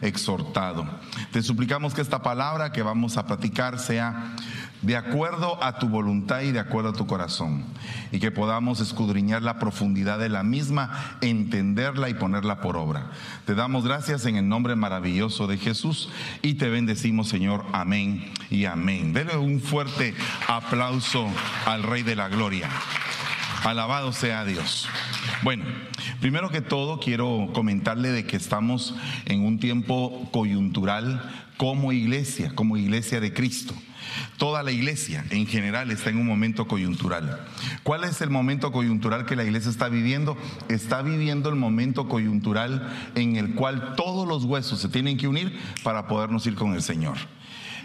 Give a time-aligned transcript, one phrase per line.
[0.00, 0.86] exhortado.
[1.32, 4.34] Te suplicamos que esta palabra que vamos a platicar sea
[4.82, 7.64] de acuerdo a tu voluntad y de acuerdo a tu corazón,
[8.12, 13.10] y que podamos escudriñar la profundidad de la misma, entenderla y ponerla por obra.
[13.44, 16.10] Te damos gracias en el nombre maravilloso de Jesús
[16.42, 17.64] y te bendecimos, Señor.
[17.72, 19.12] Amén y amén.
[19.12, 20.14] Dele un fuerte
[20.46, 21.26] aplauso
[21.66, 22.68] al Rey de la Gloria.
[23.64, 24.88] Alabado sea Dios.
[25.42, 25.64] Bueno,
[26.20, 28.94] primero que todo quiero comentarle de que estamos
[29.26, 31.22] en un tiempo coyuntural
[31.56, 33.74] como iglesia, como iglesia de Cristo.
[34.36, 37.44] Toda la iglesia en general está en un momento coyuntural.
[37.82, 40.36] ¿Cuál es el momento coyuntural que la iglesia está viviendo?
[40.68, 45.58] Está viviendo el momento coyuntural en el cual todos los huesos se tienen que unir
[45.82, 47.18] para podernos ir con el Señor.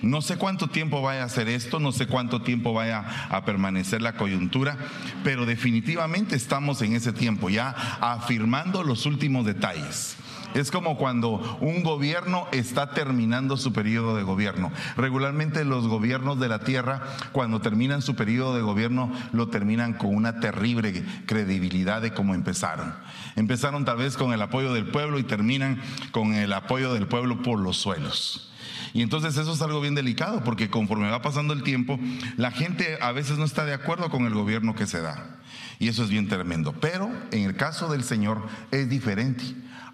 [0.03, 4.01] No sé cuánto tiempo vaya a hacer esto, no sé cuánto tiempo vaya a permanecer
[4.01, 4.77] la coyuntura,
[5.23, 7.69] pero definitivamente estamos en ese tiempo ya
[8.01, 10.17] afirmando los últimos detalles.
[10.55, 14.73] Es como cuando un gobierno está terminando su periodo de gobierno.
[14.97, 17.01] Regularmente los gobiernos de la tierra,
[17.31, 22.93] cuando terminan su periodo de gobierno, lo terminan con una terrible credibilidad de cómo empezaron.
[23.37, 27.41] Empezaron tal vez con el apoyo del pueblo y terminan con el apoyo del pueblo
[27.41, 28.52] por los suelos.
[28.93, 31.99] Y entonces eso es algo bien delicado porque conforme va pasando el tiempo,
[32.37, 35.39] la gente a veces no está de acuerdo con el gobierno que se da.
[35.79, 36.73] Y eso es bien tremendo.
[36.73, 39.43] Pero en el caso del Señor es diferente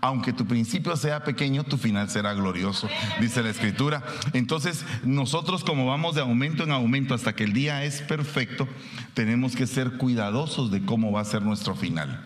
[0.02, 2.88] aunque tu principio sea pequeño, tu final será glorioso,
[3.20, 4.04] dice la escritura.
[4.34, 8.68] Entonces, nosotros como vamos de aumento en aumento hasta que el día es perfecto,
[9.14, 12.26] tenemos que ser cuidadosos de cómo va a ser nuestro final.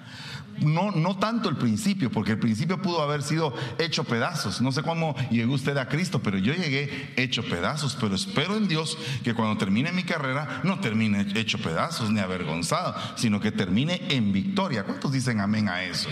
[0.62, 4.62] No, no tanto el principio, porque el principio pudo haber sido hecho pedazos.
[4.62, 7.98] No sé cómo llegó usted a Cristo, pero yo llegué hecho pedazos.
[8.00, 12.96] Pero espero en Dios que cuando termine mi carrera no termine hecho pedazos ni avergonzado,
[13.16, 14.84] sino que termine en victoria.
[14.84, 16.10] ¿Cuántos dicen amén a eso?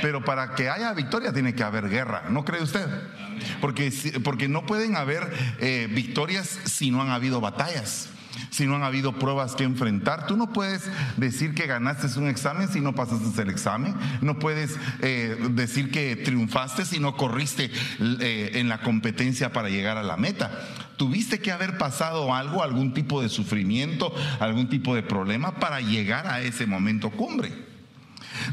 [0.00, 2.88] Pero para que haya victoria tiene que haber guerra, ¿no cree usted?
[3.60, 8.08] Porque, porque no pueden haber eh, victorias si no han habido batallas
[8.50, 10.26] si no han habido pruebas que enfrentar.
[10.26, 13.94] Tú no puedes decir que ganaste un examen si no pasaste el examen.
[14.20, 17.70] No puedes eh, decir que triunfaste si no corriste
[18.20, 20.50] eh, en la competencia para llegar a la meta.
[20.96, 26.26] Tuviste que haber pasado algo, algún tipo de sufrimiento, algún tipo de problema para llegar
[26.26, 27.71] a ese momento cumbre.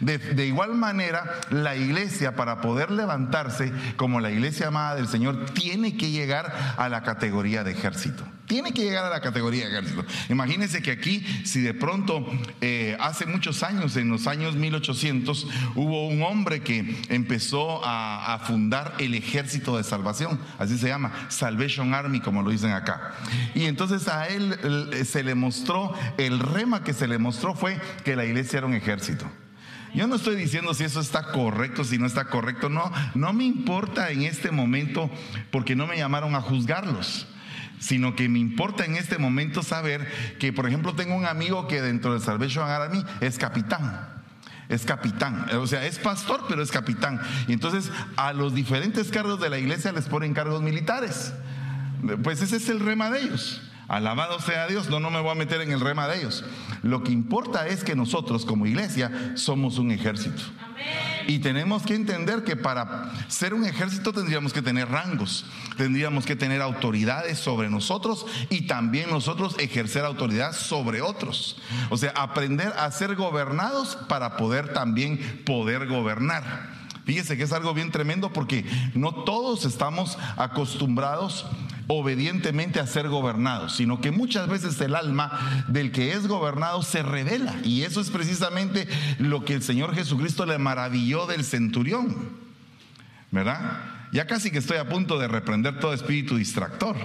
[0.01, 5.97] De, igual manera, la iglesia para poder levantarse como la iglesia amada del Señor tiene
[5.97, 8.23] que llegar a la categoría de ejército.
[8.47, 10.03] Tiene que llegar a la categoría de ejército.
[10.29, 12.25] Imagínense que aquí, si de pronto
[12.61, 18.39] eh, hace muchos años, en los años 1800, hubo un hombre que empezó a, a
[18.39, 23.13] fundar el ejército de salvación, así se llama, Salvation Army, como lo dicen acá.
[23.53, 28.15] Y entonces a él se le mostró, el rema que se le mostró fue que
[28.15, 29.25] la iglesia era un ejército.
[29.93, 33.45] Yo no estoy diciendo si eso está correcto, si no está correcto, no, no me
[33.45, 35.09] importa en este momento
[35.51, 37.27] porque no me llamaron a juzgarlos
[37.79, 40.07] sino que me importa en este momento saber
[40.37, 44.19] que, por ejemplo, tengo un amigo que dentro del Salvation Army es capitán.
[44.67, 47.19] Es capitán, o sea, es pastor, pero es capitán.
[47.47, 51.33] Y entonces a los diferentes cargos de la iglesia les ponen cargos militares.
[52.21, 53.63] Pues ese es el rema de ellos.
[53.89, 56.45] Alabado sea Dios, no, no me voy a meter en el rema de ellos.
[56.83, 60.43] Lo que importa es que nosotros como iglesia somos un ejército.
[61.27, 65.45] Y tenemos que entender que para ser un ejército tendríamos que tener rangos,
[65.75, 71.57] tendríamos que tener autoridades sobre nosotros y también nosotros ejercer autoridad sobre otros.
[71.89, 76.77] O sea, aprender a ser gobernados para poder también poder gobernar.
[77.05, 81.47] Fíjese que es algo bien tremendo porque no todos estamos acostumbrados
[81.91, 87.01] obedientemente a ser gobernados, sino que muchas veces el alma del que es gobernado se
[87.01, 87.55] revela.
[87.63, 92.29] Y eso es precisamente lo que el Señor Jesucristo le maravilló del centurión.
[93.31, 93.81] ¿Verdad?
[94.11, 96.95] Ya casi que estoy a punto de reprender todo espíritu distractor.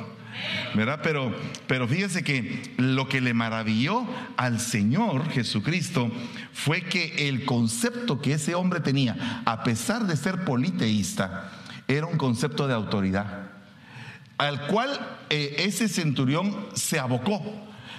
[0.75, 1.01] ¿verdad?
[1.03, 1.35] Pero,
[1.67, 4.07] pero fíjese que lo que le maravilló
[4.37, 6.11] al Señor Jesucristo
[6.53, 11.51] fue que el concepto que ese hombre tenía, a pesar de ser politeísta,
[11.89, 13.54] era un concepto de autoridad,
[14.39, 17.43] al cual eh, ese centurión se abocó.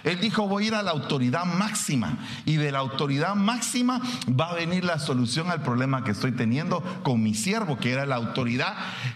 [0.04, 4.52] Él dijo, voy a ir a la autoridad máxima y de la autoridad máxima va
[4.52, 8.16] a venir la solución al problema que estoy teniendo con mi siervo, que era la
[8.16, 8.76] autoridad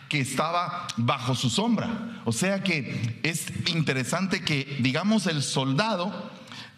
[0.10, 2.22] que estaba bajo su sombra.
[2.26, 6.32] O sea que es interesante que, digamos, el soldado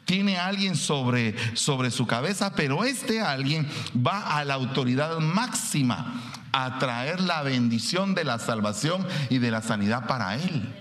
[0.05, 6.21] tiene alguien sobre, sobre su cabeza, pero este alguien va a la autoridad máxima
[6.51, 10.75] a traer la bendición de la salvación y de la sanidad para él.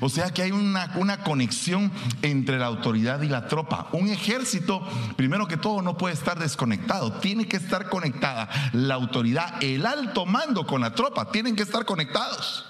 [0.00, 1.92] O sea que hay una, una, conexión
[2.22, 3.88] entre la autoridad y la tropa.
[3.92, 4.86] Un ejército,
[5.16, 7.12] primero que todo, no puede estar desconectado.
[7.14, 11.30] Tiene que estar conectada la autoridad, el alto mando con la tropa.
[11.30, 12.64] Tienen que estar conectados.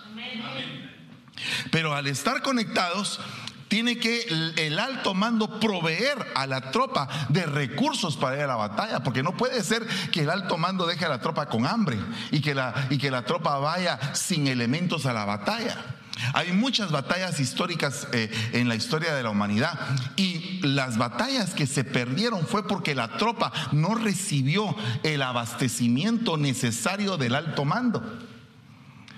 [1.71, 3.21] Pero al estar conectados,
[3.69, 4.27] tiene que
[4.57, 9.23] el alto mando proveer a la tropa de recursos para ir a la batalla, porque
[9.23, 11.99] no puede ser que el alto mando deje a la tropa con hambre
[12.31, 15.97] y que la, y que la tropa vaya sin elementos a la batalla.
[16.33, 19.79] Hay muchas batallas históricas eh, en la historia de la humanidad
[20.17, 27.19] y las batallas que se perdieron fue porque la tropa no recibió el abastecimiento necesario
[27.19, 28.03] del alto mando.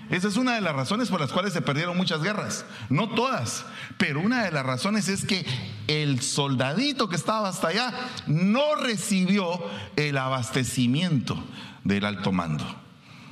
[0.09, 2.65] Esa es una de las razones por las cuales se perdieron muchas guerras.
[2.89, 3.65] No todas,
[3.97, 5.45] pero una de las razones es que
[5.87, 7.93] el soldadito que estaba hasta allá
[8.27, 9.63] no recibió
[9.95, 11.43] el abastecimiento
[11.83, 12.65] del alto mando.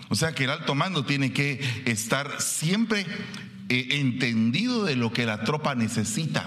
[0.09, 3.05] O sea que el alto mando tiene que estar siempre
[3.69, 6.45] eh, entendido de lo que la tropa necesita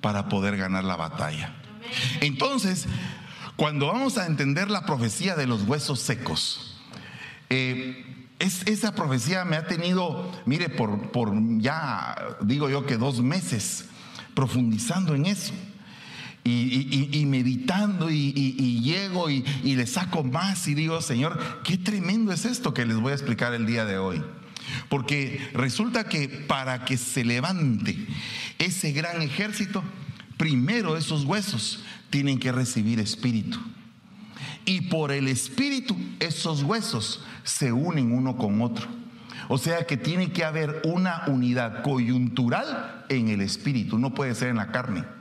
[0.00, 1.54] para poder ganar la batalla.
[2.20, 2.86] Entonces,
[3.56, 6.78] cuando vamos a entender la profecía de los huesos secos,
[7.50, 13.86] eh, esa profecía me ha tenido, mire, por, por ya digo yo que dos meses
[14.34, 15.54] profundizando en eso.
[16.48, 22.72] Y, meditando y, llego y, le saco más y digo, Señor, qué tremendo es esto
[22.72, 24.22] que les voy a explicar el día de hoy.
[24.88, 27.96] Porque resulta que para que se levante
[28.58, 29.82] ese gran ejército,
[30.36, 33.58] primero esos huesos tienen que recibir espíritu.
[34.66, 38.86] Y por el espíritu esos huesos se unen uno con otro.
[39.48, 44.48] O sea que tiene que haber una unidad coyuntural en el espíritu, no puede ser
[44.48, 45.15] en la carne.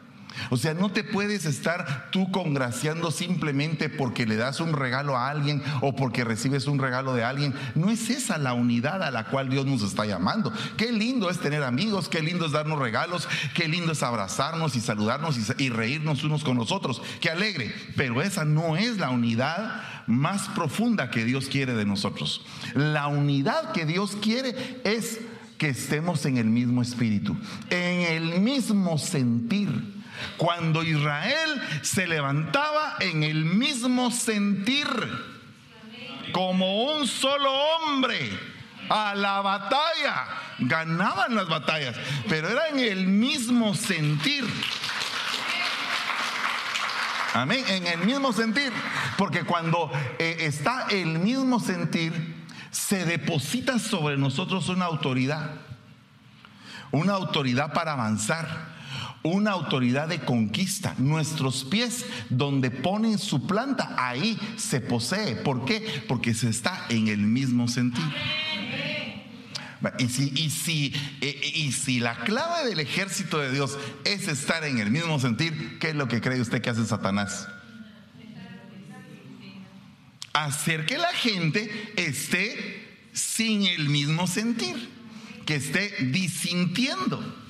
[0.49, 5.29] O sea, no te puedes estar tú congraciando simplemente porque le das un regalo a
[5.29, 7.53] alguien o porque recibes un regalo de alguien.
[7.75, 10.51] No es esa la unidad a la cual Dios nos está llamando.
[10.77, 14.81] Qué lindo es tener amigos, qué lindo es darnos regalos, qué lindo es abrazarnos y
[14.81, 17.01] saludarnos y, reírnos unos con nosotros.
[17.19, 17.73] Qué alegre.
[17.95, 22.45] Pero esa no es la unidad más profunda que Dios quiere de nosotros.
[22.73, 25.19] La unidad que Dios quiere es
[25.57, 27.35] que estemos en el mismo espíritu,
[27.69, 29.95] en el mismo sentir
[30.37, 34.87] cuando Israel se levantaba en el mismo sentir,
[36.31, 38.31] como un solo hombre,
[38.89, 40.27] a la batalla.
[40.59, 41.95] Ganaban las batallas,
[42.29, 44.45] pero era en el mismo sentir.
[47.33, 48.71] Amén, en el mismo sentir.
[49.17, 55.51] Porque cuando eh, está el mismo sentir, se deposita sobre nosotros una autoridad.
[56.91, 58.74] Una autoridad para avanzar
[59.25, 60.93] una autoridad de conquista.
[60.99, 65.35] Nuestros pies, donde ponen su planta, ahí se posee.
[65.35, 66.03] ¿Por qué?
[66.07, 68.07] Porque se está en el mismo sentido.
[69.99, 74.79] Y si, y, si, y si la clave del ejército de Dios es estar en
[74.79, 77.47] el mismo sentir, ¿qué es lo que cree usted que hace Satanás?
[80.33, 84.89] Hacer que la gente esté sin el mismo sentir,
[85.45, 87.44] que esté disintiendo.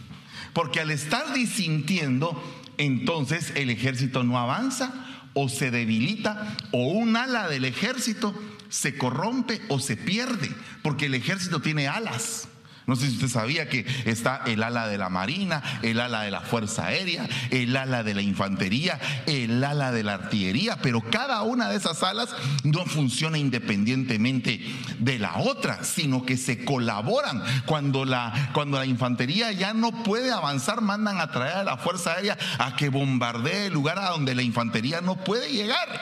[0.56, 2.42] Porque al estar disintiendo,
[2.78, 4.94] entonces el ejército no avanza
[5.34, 8.34] o se debilita o un ala del ejército
[8.70, 10.50] se corrompe o se pierde,
[10.82, 12.48] porque el ejército tiene alas.
[12.88, 16.30] No sé si usted sabía que está el ala de la marina, el ala de
[16.30, 21.42] la fuerza aérea, el ala de la infantería, el ala de la artillería, pero cada
[21.42, 22.30] una de esas alas
[22.64, 24.62] no funciona independientemente
[25.00, 27.44] de la otra, sino que se colaboran.
[27.66, 32.14] Cuando la, cuando la infantería ya no puede avanzar, mandan a traer a la fuerza
[32.14, 36.02] aérea a que bombardee el lugar a donde la infantería no puede llegar.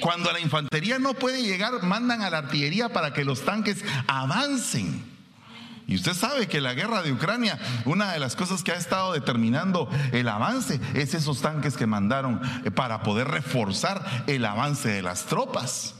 [0.00, 5.15] Cuando la infantería no puede llegar, mandan a la artillería para que los tanques avancen.
[5.86, 9.12] Y usted sabe que la guerra de Ucrania, una de las cosas que ha estado
[9.12, 15.02] determinando el avance es esos tanques que mandaron eh, para poder reforzar el avance de
[15.02, 15.94] las tropas.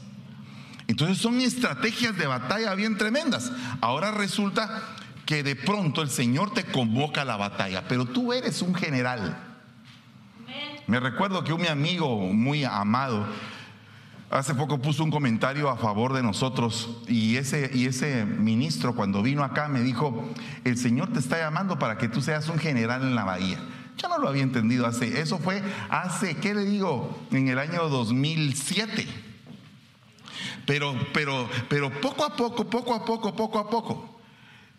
[0.87, 3.51] Entonces son estrategias de batalla bien tremendas.
[3.79, 4.83] Ahora resulta
[5.25, 9.37] que de pronto el Señor te convoca a la batalla, pero tú eres un general.
[10.87, 13.27] Me recuerdo que un mi amigo muy amado,
[14.29, 19.23] Hace poco puso un comentario a favor de nosotros y ese, y ese ministro cuando
[19.23, 20.29] vino acá me dijo,
[20.65, 23.57] el Señor te está llamando para que tú seas un general en la bahía.
[23.97, 27.25] Yo no lo había entendido hace, eso fue hace, ¿qué le digo?
[27.31, 29.07] En el año 2007.
[30.65, 34.19] Pero, pero, pero poco a poco, poco a poco, poco a poco,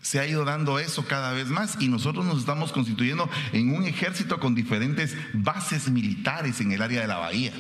[0.03, 3.85] se ha ido dando eso cada vez más y nosotros nos estamos constituyendo en un
[3.85, 7.53] ejército con diferentes bases militares en el área de la bahía.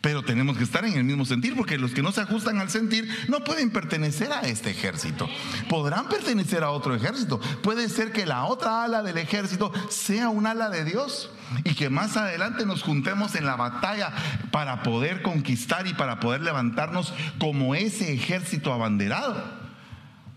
[0.00, 2.70] Pero tenemos que estar en el mismo sentir, porque los que no se ajustan al
[2.70, 5.28] sentir no pueden pertenecer a este ejército.
[5.68, 7.38] Podrán pertenecer a otro ejército.
[7.62, 11.30] Puede ser que la otra ala del ejército sea un ala de Dios
[11.64, 14.12] y que más adelante nos juntemos en la batalla
[14.50, 19.60] para poder conquistar y para poder levantarnos como ese ejército abanderado.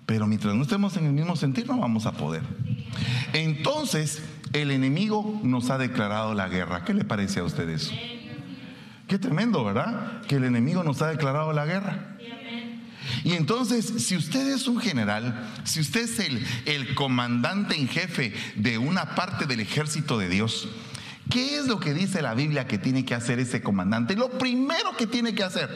[0.06, 2.44] Pero mientras no estemos en el mismo sentir no vamos a poder.
[3.32, 6.84] Entonces, el enemigo nos ha declarado la guerra.
[6.84, 7.92] ¿Qué le parece a ustedes?
[9.08, 10.22] Qué tremendo, ¿verdad?
[10.28, 12.14] Que el enemigo nos ha declarado la guerra.
[13.24, 16.20] Y entonces, si usted es un general, si usted es
[16.66, 20.68] el, comandante en jefe de una parte del ejército de Dios,
[21.30, 24.16] ¿qué es lo que dice la Biblia que tiene que hacer ese comandante?
[24.16, 25.70] Lo primero que tiene que hacer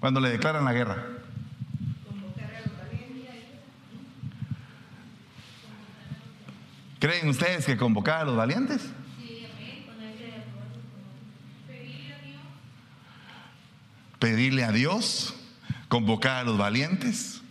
[0.00, 1.06] cuando le declaran la guerra.
[6.98, 8.82] ¿Creen ustedes que convocar a los valientes?
[14.20, 15.34] Pedirle a Dios,
[15.88, 17.42] convocar a los valientes.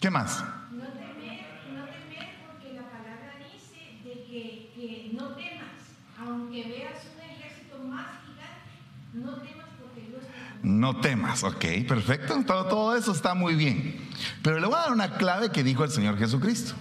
[0.00, 0.44] ¿Qué más?
[0.70, 5.70] No temer, no temer porque la palabra dice de que, que no temas,
[6.18, 12.44] aunque veas un ejército más gigante, no temas porque Dios te No temas, ok, perfecto.
[12.44, 13.96] Todo, todo eso está muy bien.
[14.42, 16.74] Pero le voy a dar una clave que dijo el Señor Jesucristo.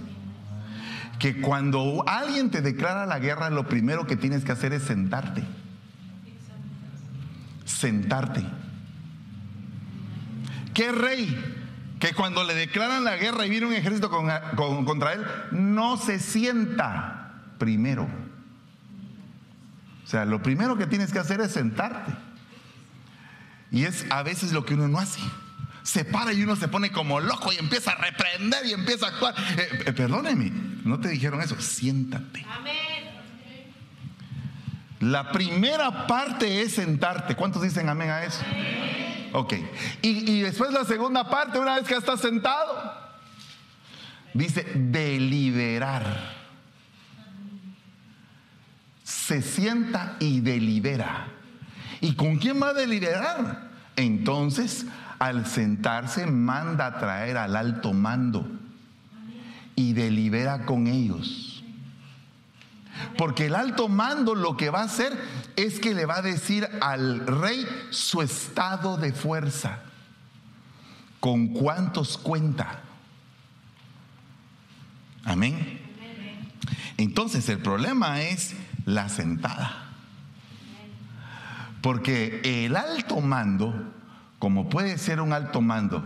[1.20, 5.46] Que cuando alguien te declara la guerra, lo primero que tienes que hacer es sentarte.
[7.64, 8.44] Sentarte.
[10.76, 11.56] ¿Qué rey
[12.00, 15.98] que cuando le declaran la guerra y viene un ejército con, con, contra él, no
[15.98, 18.04] se sienta primero?
[20.04, 22.14] O sea, lo primero que tienes que hacer es sentarte.
[23.72, 25.22] Y es a veces lo que uno no hace.
[25.82, 29.10] Se para y uno se pone como loco y empieza a reprender y empieza a
[29.10, 29.34] actuar.
[29.58, 30.52] Eh, eh, perdóneme,
[30.84, 31.60] no te dijeron eso.
[31.60, 32.46] Siéntate.
[32.50, 32.76] Amén.
[35.00, 37.36] La primera parte es sentarte.
[37.36, 38.44] ¿Cuántos dicen amén a eso?
[39.36, 39.54] Ok.
[40.02, 42.94] Y, y, después la segunda parte, una vez que estás sentado,
[44.34, 46.06] dice deliberar.
[49.04, 51.28] Se sienta y delibera.
[52.00, 53.72] ¿Y con quién va a deliberar?
[53.98, 54.86] Entonces,
[55.20, 58.50] al sentarse, manda a traer al alto mando
[59.76, 61.55] y delibera con ellos.
[63.18, 65.18] Porque el alto mando lo que va a hacer
[65.56, 69.80] es que le va a decir al rey su estado de fuerza.
[71.20, 72.82] ¿Con cuántos cuenta?
[75.24, 75.82] Amén.
[76.98, 79.90] Entonces el problema es la sentada.
[81.82, 83.94] Porque el alto mando,
[84.40, 86.04] como puede ser un alto mando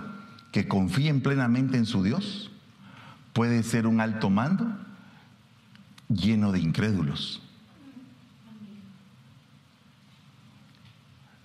[0.52, 2.52] que confíen plenamente en su Dios,
[3.34, 4.66] puede ser un alto mando
[6.10, 7.42] lleno de incrédulos.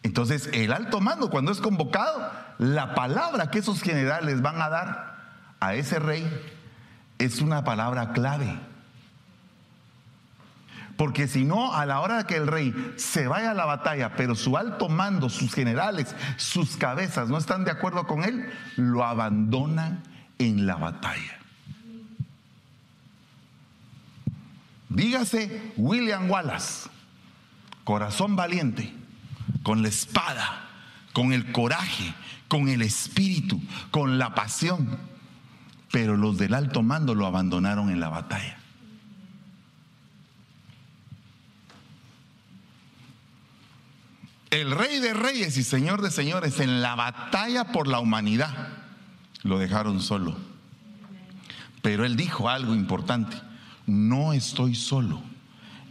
[0.02, 5.14] Entonces, el alto mando, cuando es convocado, la palabra que esos generales van a dar
[5.60, 6.28] a ese rey
[7.18, 8.58] es una palabra clave.
[10.96, 14.34] Porque si no, a la hora que el rey se vaya a la batalla, pero
[14.34, 20.02] su alto mando, sus generales, sus cabezas no están de acuerdo con él, lo abandonan
[20.38, 21.43] en la batalla.
[24.94, 26.88] Dígase William Wallace,
[27.82, 28.94] corazón valiente,
[29.64, 30.68] con la espada,
[31.12, 32.14] con el coraje,
[32.46, 33.60] con el espíritu,
[33.90, 34.96] con la pasión.
[35.90, 38.56] Pero los del alto mando lo abandonaron en la batalla.
[44.50, 48.68] El rey de reyes y señor de señores en la batalla por la humanidad
[49.42, 50.36] lo dejaron solo.
[51.82, 53.36] Pero él dijo algo importante
[53.86, 55.22] no estoy solo,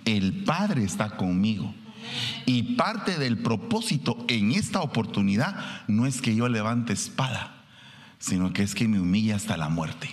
[0.06, 1.74] el Padre está conmigo.
[2.46, 7.64] Y parte del propósito en esta oportunidad no es que yo levante espada,
[8.20, 10.10] sino que es que me humille hasta la muerte.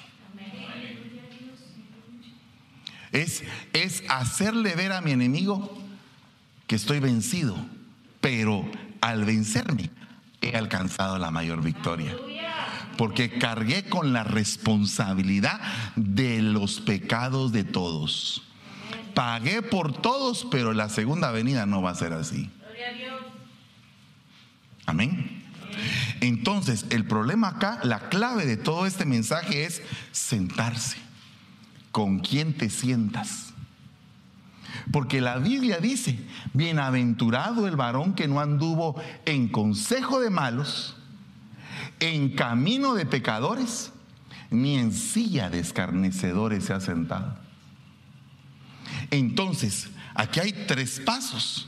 [3.11, 5.77] Es, es hacerle ver a mi enemigo
[6.69, 7.57] que estoy vencido,
[8.21, 8.71] pero
[9.01, 9.91] al vencerme
[10.41, 12.15] he alcanzado la mayor victoria
[12.97, 15.61] porque cargué con la responsabilidad
[15.97, 18.43] de los pecados de todos.
[19.15, 22.51] Pagué por todos, pero la segunda venida no va a ser así.
[24.87, 25.45] Amén.
[26.21, 29.83] Entonces, el problema acá, la clave de todo este mensaje es
[30.13, 30.99] sentarse.
[31.93, 33.53] ¿Con quién te sientas?
[34.93, 36.19] Porque la Biblia dice,
[36.53, 40.97] bienaventurado el varón que no anduvo en consejo de malos,
[42.01, 43.93] en camino de pecadores,
[44.51, 47.37] ni en silla de escarnecedores se ha sentado.
[49.11, 51.67] Entonces, aquí hay tres pasos.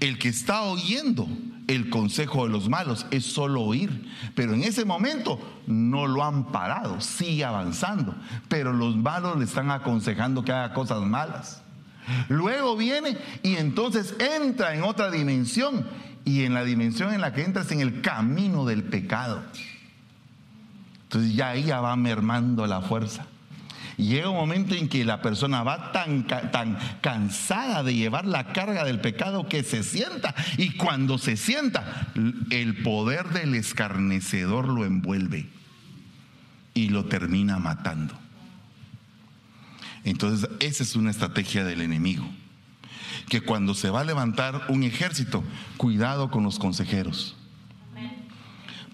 [0.00, 1.28] el que está oyendo
[1.66, 6.52] el consejo de los malos es solo oír, pero en ese momento no lo han
[6.52, 8.14] parado, sigue avanzando,
[8.48, 11.62] pero los malos le están aconsejando que haga cosas malas.
[12.28, 15.86] Luego viene y entonces entra en otra dimensión
[16.24, 19.42] y en la dimensión en la que entras en el camino del pecado.
[21.04, 23.26] Entonces ya ella va mermando la fuerza.
[23.96, 28.84] Llega un momento en que la persona va tan, tan cansada de llevar la carga
[28.84, 30.34] del pecado que se sienta.
[30.56, 32.08] Y cuando se sienta,
[32.50, 35.48] el poder del escarnecedor lo envuelve
[36.74, 38.18] y lo termina matando.
[40.02, 42.28] Entonces, esa es una estrategia del enemigo.
[43.28, 45.42] Que cuando se va a levantar un ejército,
[45.76, 47.36] cuidado con los consejeros.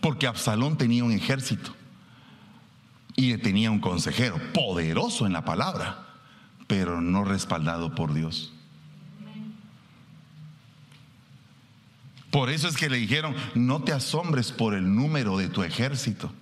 [0.01, 1.75] Porque Absalón tenía un ejército
[3.17, 6.07] y tenía un consejero poderoso en la palabra,
[6.67, 8.53] pero no respaldado por Dios.
[12.31, 16.33] Por eso es que le dijeron, no te asombres por el número de tu ejército.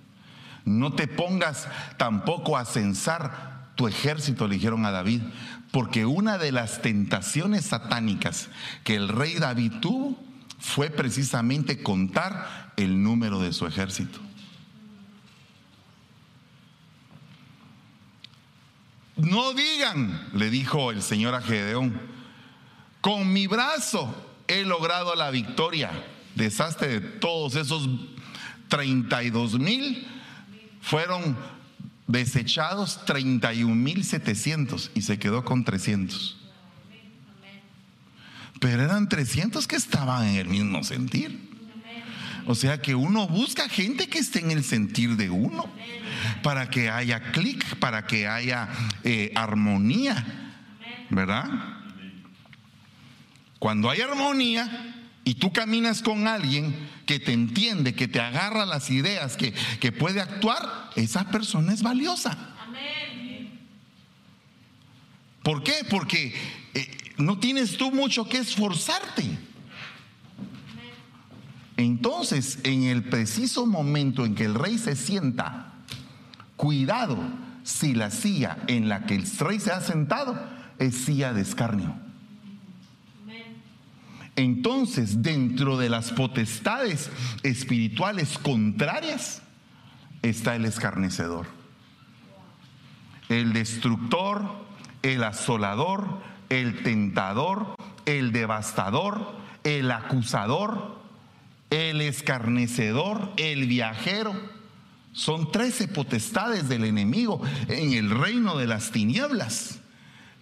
[0.63, 1.67] No te pongas
[1.97, 5.21] tampoco a censar tu ejército, le dijeron a David,
[5.71, 8.49] porque una de las tentaciones satánicas
[8.83, 10.17] que el rey David tuvo
[10.59, 14.19] fue precisamente contar el número de su ejército.
[19.15, 21.99] No digan, le dijo el Señor a Gedeón,
[23.01, 24.13] con mi brazo
[24.47, 25.91] he logrado la victoria.
[26.35, 27.89] Desastre de todos esos
[28.69, 30.07] 32 mil
[30.81, 31.37] fueron
[32.09, 36.37] desechados 31 mil 700 y se quedó con 300.
[38.59, 41.47] Pero eran 300 que estaban en el mismo sentir.
[42.47, 45.71] O sea que uno busca gente que esté en el sentir de uno
[46.41, 48.69] para que haya clic, para que haya
[49.03, 50.25] eh, armonía,
[51.11, 51.45] ¿verdad?
[53.59, 54.88] Cuando hay armonía
[55.29, 59.91] y tú caminas con alguien que te entiende, que te agarra las ideas, que, que
[59.91, 62.35] puede actuar, esa persona es valiosa.
[65.43, 65.85] ¿Por qué?
[65.87, 66.33] Porque
[66.73, 69.37] eh, no tienes tú mucho que esforzarte.
[71.77, 75.73] Entonces, en el preciso momento en que el rey se sienta
[76.55, 77.19] Cuidado
[77.61, 80.37] si la silla en la que el rey se ha sentado
[80.79, 82.08] es silla de escarnio.
[84.39, 87.09] Entonces, dentro de las potestades
[87.43, 89.41] espirituales contrarias
[90.21, 91.45] está el escarnecedor,
[93.27, 94.49] el destructor,
[95.01, 97.75] el asolador, el tentador,
[98.05, 100.97] el devastador, el acusador,
[101.69, 104.33] el escarnecedor, el viajero.
[105.11, 109.81] Son trece potestades del enemigo en el reino de las tinieblas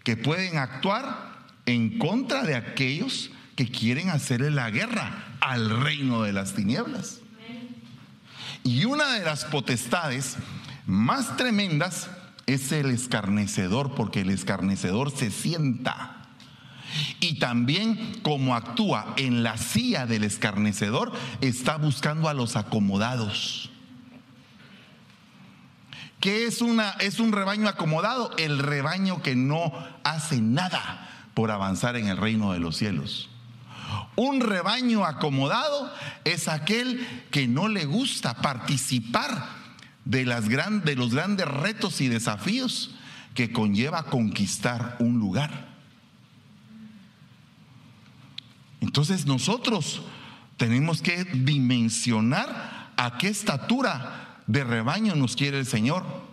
[0.03, 6.31] que pueden actuar en contra de aquellos que quieren hacerle la guerra al reino de
[6.31, 7.21] las tinieblas.
[8.63, 10.37] Y una de las potestades
[10.85, 12.07] más tremendas
[12.45, 16.27] es el escarnecedor, porque el escarnecedor se sienta.
[17.19, 23.71] Y también como actúa en la silla del escarnecedor, está buscando a los acomodados.
[26.19, 28.31] ¿Qué es, una, es un rebaño acomodado?
[28.37, 33.31] El rebaño que no hace nada por avanzar en el reino de los cielos.
[34.17, 39.47] Un rebaño acomodado es aquel que no le gusta participar
[40.05, 42.95] de, las de los grandes retos y desafíos
[43.35, 45.67] que conlleva conquistar un lugar.
[48.81, 50.01] Entonces nosotros
[50.57, 56.26] tenemos que dimensionar a qué estatura de rebaño nos quiere el Señor.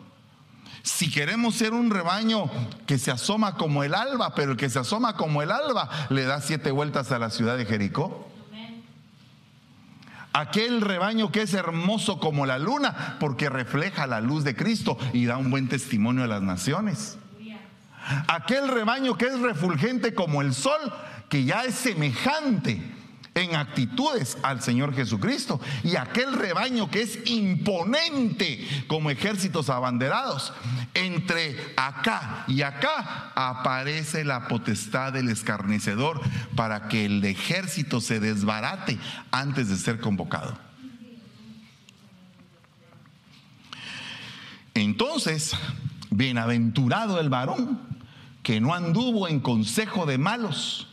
[0.85, 2.51] Si queremos ser un rebaño
[2.87, 6.25] que se asoma como el alba, pero el que se asoma como el alba le
[6.25, 8.29] da siete vueltas a la ciudad de Jericó.
[10.35, 15.25] Aquel rebaño que es hermoso como la luna porque refleja la luz de Cristo y
[15.25, 17.17] da un buen testimonio a las naciones.
[18.29, 20.93] Aquel rebaño que es refulgente como el sol
[21.31, 22.83] que ya es semejante
[23.35, 25.61] en actitudes al Señor Jesucristo.
[25.83, 30.53] Y aquel rebaño que es imponente como ejércitos abanderados.
[30.95, 36.21] Entre acá y acá aparece la potestad del escarnecedor
[36.55, 38.99] para que el ejército se desbarate
[39.31, 40.57] antes de ser convocado.
[44.75, 45.53] Entonces,
[46.11, 47.81] bienaventurado el varón
[48.43, 50.89] que no anduvo en consejo de malos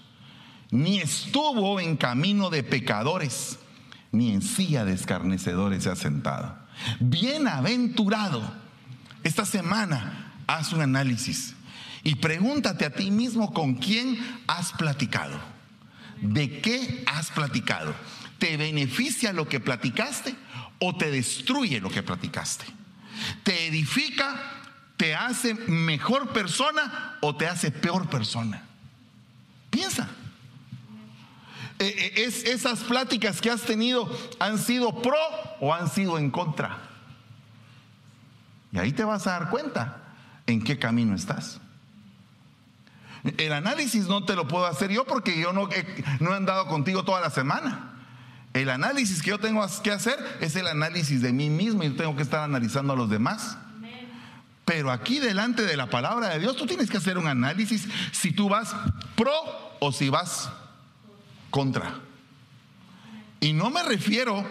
[0.71, 3.59] ni estuvo en camino de pecadores,
[4.11, 6.57] ni en silla de escarnecedores se ha sentado.
[6.99, 8.41] Bienaventurado.
[9.23, 11.53] Esta semana haz un análisis
[12.03, 15.37] y pregúntate a ti mismo con quién has platicado.
[16.21, 17.93] ¿De qué has platicado?
[18.39, 20.35] ¿Te beneficia lo que platicaste
[20.79, 22.65] o te destruye lo que platicaste?
[23.43, 24.39] ¿Te edifica,
[24.97, 28.63] te hace mejor persona o te hace peor persona?
[29.69, 30.09] Piensa.
[31.81, 35.17] Eh, eh, es, esas pláticas que has tenido han sido pro
[35.59, 36.77] o han sido en contra.
[38.71, 39.97] Y ahí te vas a dar cuenta
[40.45, 41.59] en qué camino estás.
[43.37, 46.67] El análisis no te lo puedo hacer yo porque yo no he, no he andado
[46.67, 47.93] contigo toda la semana.
[48.53, 51.95] El análisis que yo tengo que hacer es el análisis de mí mismo y yo
[51.95, 53.57] tengo que estar analizando a los demás.
[54.65, 58.31] Pero aquí delante de la palabra de Dios tú tienes que hacer un análisis si
[58.31, 58.75] tú vas
[59.15, 59.33] pro
[59.79, 60.51] o si vas
[61.51, 61.99] contra.
[63.39, 64.43] Y no me refiero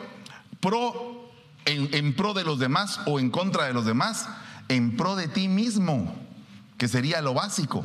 [0.60, 1.32] pro
[1.64, 4.28] en, en pro de los demás o en contra de los demás,
[4.68, 6.14] en pro de ti mismo,
[6.78, 7.84] que sería lo básico.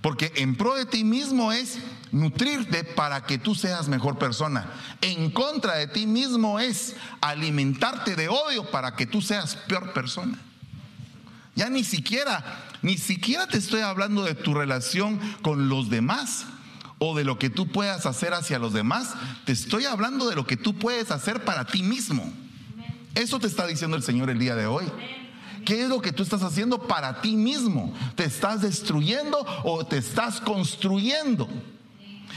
[0.00, 1.78] Porque en pro de ti mismo es
[2.12, 4.66] nutrirte para que tú seas mejor persona.
[5.00, 10.38] En contra de ti mismo es alimentarte de odio para que tú seas peor persona.
[11.56, 12.44] Ya ni siquiera,
[12.82, 16.46] ni siquiera te estoy hablando de tu relación con los demás
[16.98, 19.14] o de lo que tú puedas hacer hacia los demás.
[19.44, 22.32] Te estoy hablando de lo que tú puedes hacer para ti mismo.
[23.14, 24.84] Eso te está diciendo el Señor el día de hoy.
[25.64, 27.92] ¿Qué es lo que tú estás haciendo para ti mismo?
[28.14, 31.48] ¿Te estás destruyendo o te estás construyendo?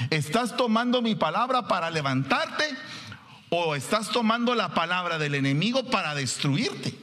[0.10, 2.66] ¿Estás tomando mi palabra para levantarte
[3.50, 7.01] o estás tomando la palabra del enemigo para destruirte?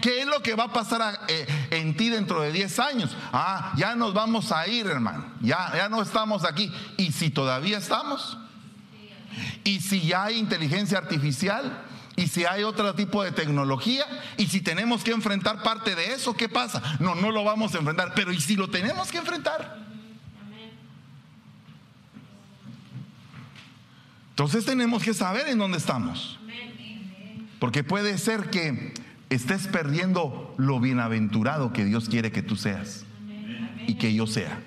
[0.00, 3.16] ¿Qué es lo que va a pasar eh, en ti dentro de 10 años?
[3.32, 5.24] Ah, ya nos vamos a ir, hermano.
[5.40, 6.72] Ya, ya no estamos aquí.
[6.96, 8.38] ¿Y si todavía estamos?
[9.64, 11.84] ¿Y si ya hay inteligencia artificial?
[12.14, 14.04] Y si hay otro tipo de tecnología,
[14.36, 16.82] y si tenemos que enfrentar parte de eso, ¿qué pasa?
[17.00, 19.82] No, no lo vamos a enfrentar, pero ¿y si lo tenemos que enfrentar?
[24.30, 26.38] Entonces tenemos que saber en dónde estamos.
[27.58, 28.92] Porque puede ser que
[29.34, 33.04] estés perdiendo lo bienaventurado que Dios quiere que tú seas
[33.86, 34.60] y que yo sea.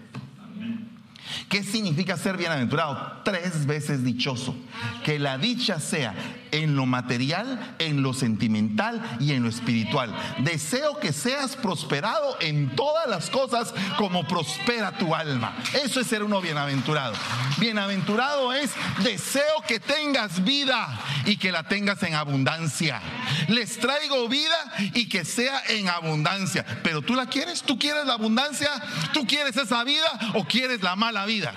[1.50, 3.22] ¿Qué significa ser bienaventurado?
[3.24, 4.56] Tres veces dichoso.
[5.04, 6.16] Que la dicha sea
[6.56, 10.16] en lo material, en lo sentimental y en lo espiritual.
[10.40, 15.56] Deseo que seas prosperado en todas las cosas como prospera tu alma.
[15.84, 17.14] Eso es ser uno bienaventurado.
[17.58, 18.72] Bienaventurado es
[19.04, 23.02] deseo que tengas vida y que la tengas en abundancia.
[23.48, 24.56] Les traigo vida
[24.94, 26.66] y que sea en abundancia.
[26.84, 28.70] Pero tú la quieres, tú quieres la abundancia,
[29.14, 31.54] tú quieres esa vida o quieres la mala vida.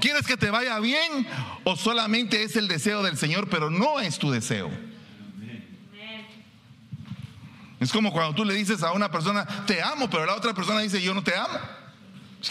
[0.00, 1.26] ¿Quieres que te vaya bien
[1.64, 4.70] o solamente es el deseo del Señor, pero no es tu deseo?
[7.80, 10.80] Es como cuando tú le dices a una persona, te amo, pero la otra persona
[10.80, 11.58] dice, yo no te amo.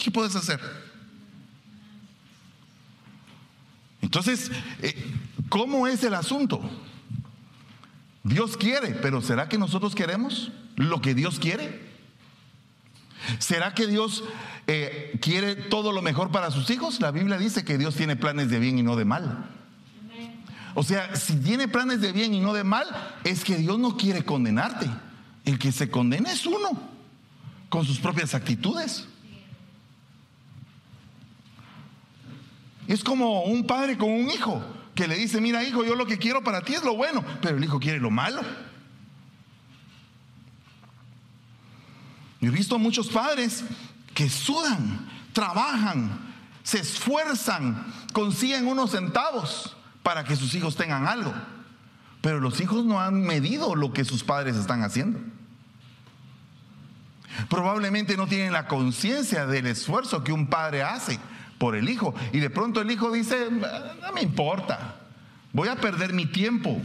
[0.04, 0.60] ¿Qué puedes hacer?
[4.02, 4.94] Entonces, eh,
[5.48, 6.62] ¿cómo es el asunto?
[8.24, 11.91] Dios quiere, pero ¿será que nosotros queremos lo que Dios quiere?
[13.40, 14.24] ¿Será que Dios
[14.68, 17.00] eh, quiere todo lo mejor para sus hijos?
[17.00, 19.50] La Biblia dice que Dios tiene planes de bien y no de mal.
[20.74, 22.88] O sea, si tiene planes de bien y no de mal,
[23.24, 24.90] es que Dios no quiere condenarte.
[25.44, 26.80] El que se condena es uno,
[27.70, 29.08] con sus propias actitudes.
[32.88, 34.64] Es como un padre con un hijo
[34.96, 37.58] que le dice, mira hijo, yo lo que quiero para ti es lo bueno, pero
[37.58, 38.42] el hijo quiere lo malo.
[42.42, 43.64] Yo he visto muchos padres
[44.16, 51.34] que sudan, trabajan, se esfuerzan, consiguen unos centavos para que sus hijos tengan algo.
[52.22, 55.20] Pero los hijos no han medido lo que sus padres están haciendo.
[57.50, 61.20] Probablemente no tienen la conciencia del esfuerzo que un padre hace
[61.58, 62.14] por el hijo.
[62.34, 64.96] Y de pronto el hijo dice, no me importa,
[65.54, 66.82] voy a perder mi tiempo.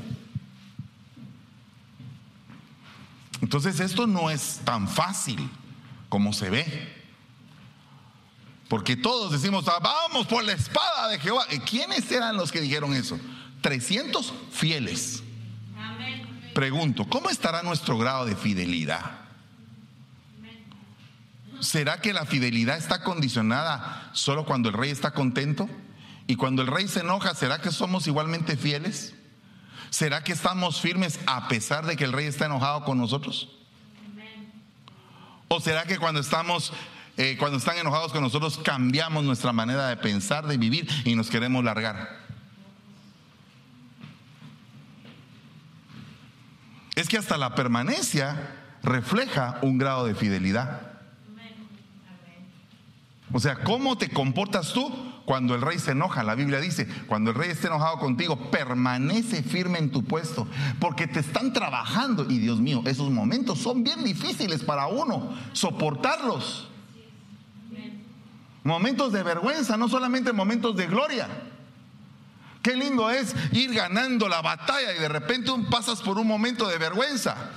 [3.40, 5.51] Entonces esto no es tan fácil
[6.09, 6.96] como se ve.
[8.68, 11.44] Porque todos decimos, ah, vamos por la espada de Jehová.
[11.68, 13.18] ¿Quiénes eran los que dijeron eso?
[13.61, 15.22] 300 fieles.
[16.55, 19.20] Pregunto, ¿cómo estará nuestro grado de fidelidad?
[21.61, 25.68] ¿Será que la fidelidad está condicionada solo cuando el rey está contento?
[26.27, 29.14] Y cuando el rey se enoja, ¿será que somos igualmente fieles?
[29.90, 33.49] ¿Será que estamos firmes a pesar de que el rey está enojado con nosotros?
[35.49, 36.72] ¿O será que cuando estamos,
[37.16, 41.31] eh, cuando están enojados con nosotros, cambiamos nuestra manera de pensar, de vivir y nos
[41.31, 42.27] queremos largar?
[46.96, 50.96] Es que hasta la permanencia refleja un grado de fidelidad.
[53.33, 54.91] O sea, ¿cómo te comportas tú
[55.25, 59.43] Cuando el rey se enoja, la Biblia dice, cuando el rey esté enojado contigo, permanece
[59.43, 60.47] firme en tu puesto,
[60.79, 62.31] porque te están trabajando.
[62.31, 66.69] Y Dios mío, esos momentos son bien difíciles para uno, soportarlos.
[68.62, 71.29] Momentos de vergüenza, no solamente momentos de gloria.
[72.62, 76.79] Qué lindo es ir ganando la batalla y de repente pasas por un momento de
[76.79, 77.51] vergüenza.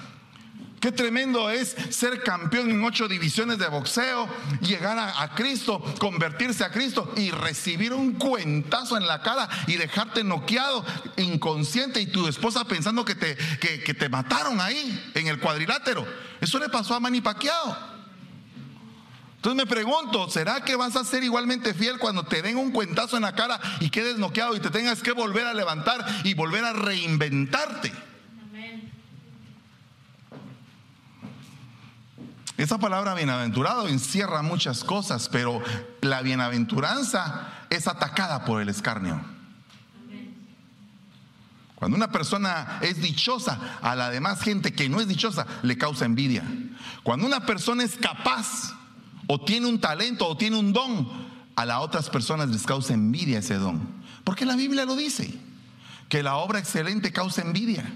[0.80, 4.30] Qué tremendo es ser campeón en ocho divisiones de boxeo,
[4.62, 10.24] llegar a, Cristo, convertirse a Cristo y recibir un cuentazo en la cara y dejarte
[10.24, 10.86] noqueado,
[11.18, 16.06] inconsciente y tu esposa pensando que te, que, te mataron ahí en el cuadrilátero.
[16.40, 18.00] Eso le pasó a Manny Pacquiao.
[19.36, 23.18] Entonces me pregunto, ¿será que vas a ser igualmente fiel cuando te den un cuentazo
[23.18, 26.64] en la cara y quedes noqueado y te tengas que volver a levantar y volver
[26.64, 28.09] a reinventarte?
[32.60, 35.62] Esa palabra bienaventurado encierra muchas cosas, pero
[36.02, 39.18] la bienaventuranza es atacada por el escarnio.
[41.76, 46.04] Cuando una persona es dichosa, a la demás gente que no es dichosa le causa
[46.04, 46.44] envidia.
[47.02, 48.76] Cuando una persona es capaz
[49.28, 51.08] o tiene un talento o tiene un don,
[51.56, 53.80] a las otras personas les causa envidia ese don.
[54.26, 55.34] Porque la Biblia lo dice,
[56.10, 57.90] que la obra excelente causa envidia.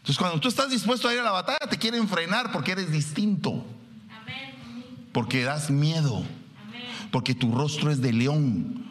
[0.00, 2.90] Entonces cuando tú estás dispuesto a ir a la batalla, te quieren frenar porque eres
[2.90, 3.64] distinto.
[5.12, 6.24] Porque das miedo.
[7.10, 8.86] Porque tu rostro es de león.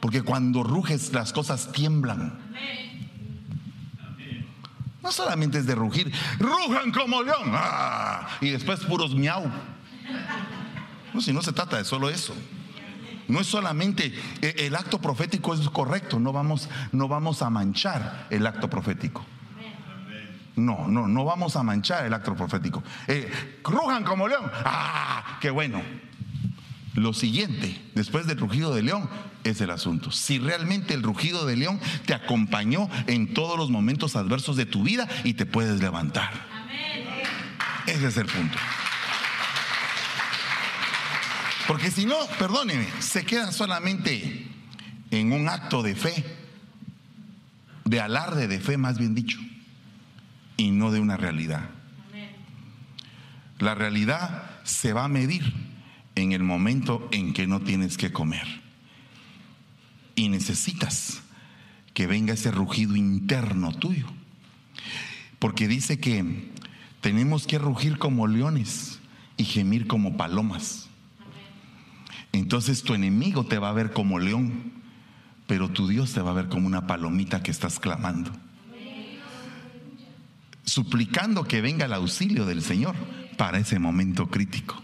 [0.00, 2.38] Porque cuando ruges las cosas tiemblan.
[5.02, 7.52] No solamente es de rugir, rujan como león.
[7.52, 8.26] ¡Ah!
[8.40, 9.44] Y después puros miau.
[11.12, 12.34] No, si no se trata de solo eso.
[13.28, 18.26] No es solamente eh, el acto profético es correcto, no vamos, no vamos a manchar
[18.30, 19.24] el acto profético.
[20.56, 22.82] No, no, no vamos a manchar el acto profético.
[23.06, 23.30] Eh,
[23.62, 24.50] rujan como león.
[24.64, 25.38] ¡Ah!
[25.40, 25.82] ¡Qué bueno!
[26.94, 29.08] Lo siguiente, después del rugido de león,
[29.44, 30.10] es el asunto.
[30.10, 34.82] Si realmente el rugido de león te acompañó en todos los momentos adversos de tu
[34.82, 36.32] vida y te puedes levantar.
[37.86, 38.56] Ese es el punto.
[41.68, 44.48] Porque si no, perdóneme, se queda solamente
[45.10, 46.24] en un acto de fe,
[47.84, 49.38] de alarde de fe, más bien dicho
[50.56, 51.70] y no de una realidad.
[53.58, 55.52] La realidad se va a medir
[56.14, 58.46] en el momento en que no tienes que comer.
[60.14, 61.22] Y necesitas
[61.94, 64.06] que venga ese rugido interno tuyo.
[65.38, 66.50] Porque dice que
[67.00, 68.98] tenemos que rugir como leones
[69.36, 70.88] y gemir como palomas.
[72.32, 74.72] Entonces tu enemigo te va a ver como león,
[75.46, 78.32] pero tu Dios te va a ver como una palomita que estás clamando
[80.66, 82.94] suplicando que venga el auxilio del Señor
[83.38, 84.82] para ese momento crítico.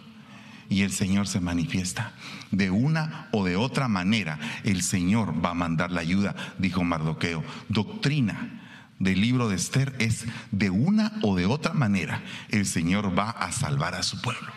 [0.68, 2.12] Y el Señor se manifiesta.
[2.50, 7.44] De una o de otra manera, el Señor va a mandar la ayuda, dijo Mardoqueo.
[7.68, 8.62] Doctrina
[8.98, 13.50] del libro de Esther es de una o de otra manera, el Señor va a
[13.50, 14.48] salvar a su pueblo.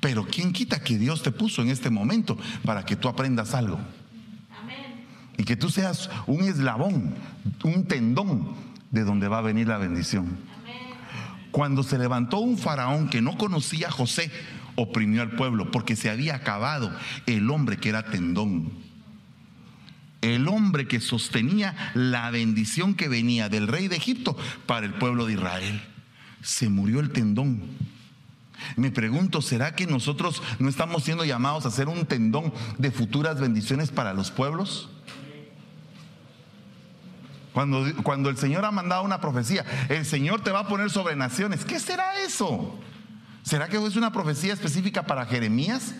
[0.00, 3.78] Pero ¿quién quita que Dios te puso en este momento para que tú aprendas algo?
[5.38, 7.14] Y que tú seas un eslabón,
[7.62, 10.38] un tendón de donde va a venir la bendición.
[11.50, 14.30] Cuando se levantó un faraón que no conocía a José,
[14.76, 16.92] oprimió al pueblo porque se había acabado
[17.26, 18.72] el hombre que era tendón.
[20.20, 25.26] El hombre que sostenía la bendición que venía del rey de Egipto para el pueblo
[25.26, 25.80] de Israel.
[26.42, 27.62] Se murió el tendón.
[28.76, 33.40] Me pregunto, ¿será que nosotros no estamos siendo llamados a ser un tendón de futuras
[33.40, 34.90] bendiciones para los pueblos?
[37.52, 41.16] Cuando, cuando el Señor ha mandado una profecía, el Señor te va a poner sobre
[41.16, 41.64] naciones.
[41.64, 42.78] ¿Qué será eso?
[43.42, 45.94] ¿Será que es una profecía específica para Jeremías?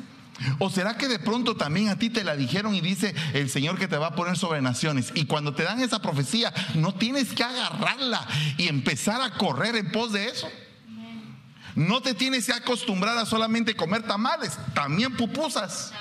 [0.59, 3.79] ¿O será que de pronto también a ti te la dijeron y dice el Señor
[3.79, 5.13] que te va a poner sobre naciones?
[5.15, 9.91] Y cuando te dan esa profecía, no tienes que agarrarla y empezar a correr en
[9.91, 10.49] pos de eso.
[11.75, 15.93] No te tienes que acostumbrar a solamente comer tamales, también pupusas,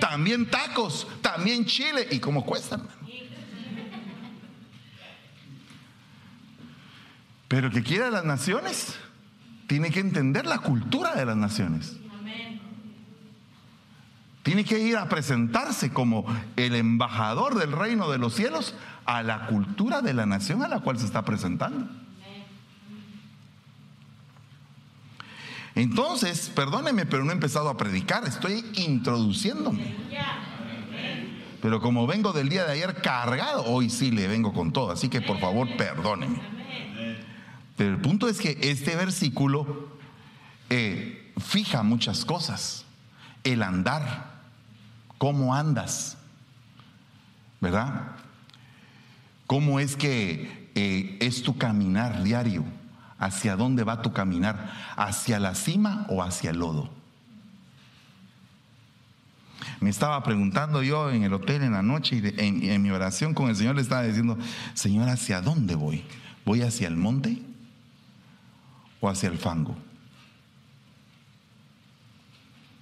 [0.00, 2.06] también tacos, también chile.
[2.10, 2.88] ¿Y cómo cuestan?
[7.48, 8.98] Pero que quiera las naciones
[9.66, 11.96] tiene que entender la cultura de las naciones.
[14.42, 16.24] Tiene que ir a presentarse como
[16.56, 20.80] el embajador del reino de los cielos a la cultura de la nación a la
[20.80, 21.86] cual se está presentando.
[25.74, 29.94] Entonces, perdóneme, pero no he empezado a predicar, estoy introduciéndome.
[31.60, 35.08] Pero como vengo del día de ayer cargado, hoy sí le vengo con todo, así
[35.08, 36.47] que por favor, perdóneme.
[37.78, 39.88] Pero el punto es que este versículo
[40.68, 42.84] eh, fija muchas cosas.
[43.44, 44.42] el andar,
[45.16, 46.18] cómo andas,
[47.60, 48.16] ¿verdad?
[49.46, 52.64] ¿Cómo es que eh, es tu caminar diario?
[53.16, 54.70] ¿Hacia dónde va tu caminar?
[54.96, 56.90] ¿Hacia la cima o hacia el lodo?
[59.78, 63.34] Me estaba preguntando yo en el hotel en la noche y en, en mi oración
[63.34, 64.36] con el Señor le estaba diciendo,
[64.74, 66.04] Señor, ¿hacia dónde voy?
[66.44, 67.40] ¿Voy hacia el monte
[69.00, 69.76] o hacia el fango?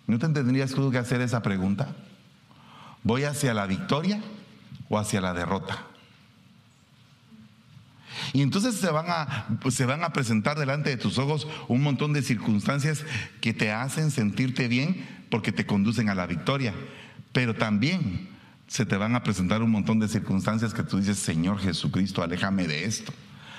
[0.07, 1.89] ¿No te tendrías que hacer esa pregunta?
[3.03, 4.21] ¿Voy hacia la victoria
[4.89, 5.85] o hacia la derrota?
[8.33, 12.13] Y entonces se van, a, se van a presentar delante de tus ojos un montón
[12.13, 13.05] de circunstancias
[13.41, 16.75] que te hacen sentirte bien porque te conducen a la victoria.
[17.33, 18.29] Pero también
[18.67, 22.67] se te van a presentar un montón de circunstancias que tú dices, Señor Jesucristo, aléjame
[22.67, 23.13] de esto,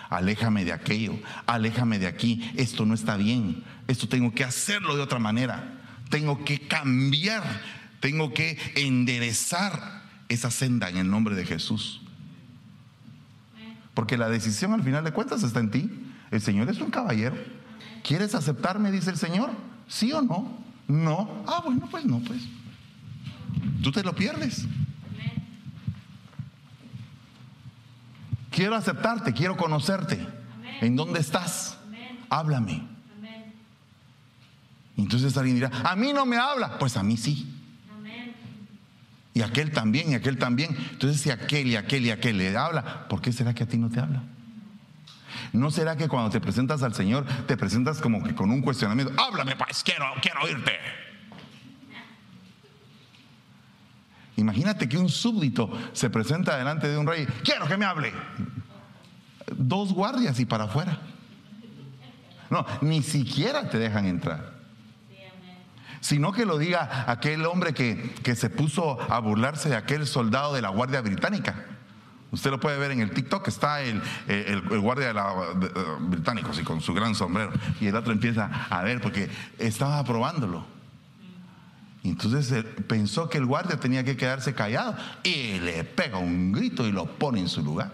[0.10, 5.02] aléjame de aquello, aléjame de aquí, esto no está bien, esto tengo que hacerlo de
[5.02, 7.44] otra manera, tengo que cambiar,
[8.00, 12.02] tengo que enderezar esa senda en el nombre de Jesús.
[13.94, 15.90] Porque la decisión al final de cuentas está en ti.
[16.30, 17.36] El Señor es un caballero.
[18.04, 18.92] ¿Quieres aceptarme?
[18.92, 19.50] Dice el Señor.
[19.88, 20.56] ¿Sí o no?
[20.88, 21.44] No.
[21.48, 22.44] Ah, bueno, pues no, pues.
[23.82, 24.68] Tú te lo pierdes.
[28.58, 30.18] Quiero aceptarte, quiero conocerte.
[30.82, 31.78] ¿En dónde estás?
[32.28, 32.88] Háblame.
[34.98, 36.80] Entonces alguien dirá, a mí no me habla.
[36.80, 37.54] Pues a mí sí.
[39.36, 40.76] Y aquel también, y aquel también.
[40.90, 43.78] Entonces, si aquel y aquel y aquel le habla, ¿por qué será que a ti
[43.78, 44.24] no te habla?
[45.54, 49.14] ¿No será que cuando te presentas al Señor te presentas como que con un cuestionamiento?
[49.22, 50.72] Háblame, pues, quiero, quiero oírte.
[54.38, 58.14] Imagínate que un súbdito se presenta delante de un rey, quiero que me hable.
[59.56, 61.00] Dos guardias y para afuera.
[62.50, 64.58] No, ni siquiera te dejan entrar
[66.00, 70.54] sino que lo diga aquel hombre que, que se puso a burlarse de aquel soldado
[70.54, 71.66] de la Guardia Británica.
[72.32, 75.34] Usted lo puede ver en el TikTok, está el, el, guardia la,
[76.00, 77.52] británico, así, con su gran sombrero.
[77.80, 80.66] Y el otro empieza a ver, porque estaba probándolo.
[82.10, 86.92] Entonces pensó que el guardia tenía que quedarse callado y le pega un grito y
[86.92, 87.94] lo pone en su lugar.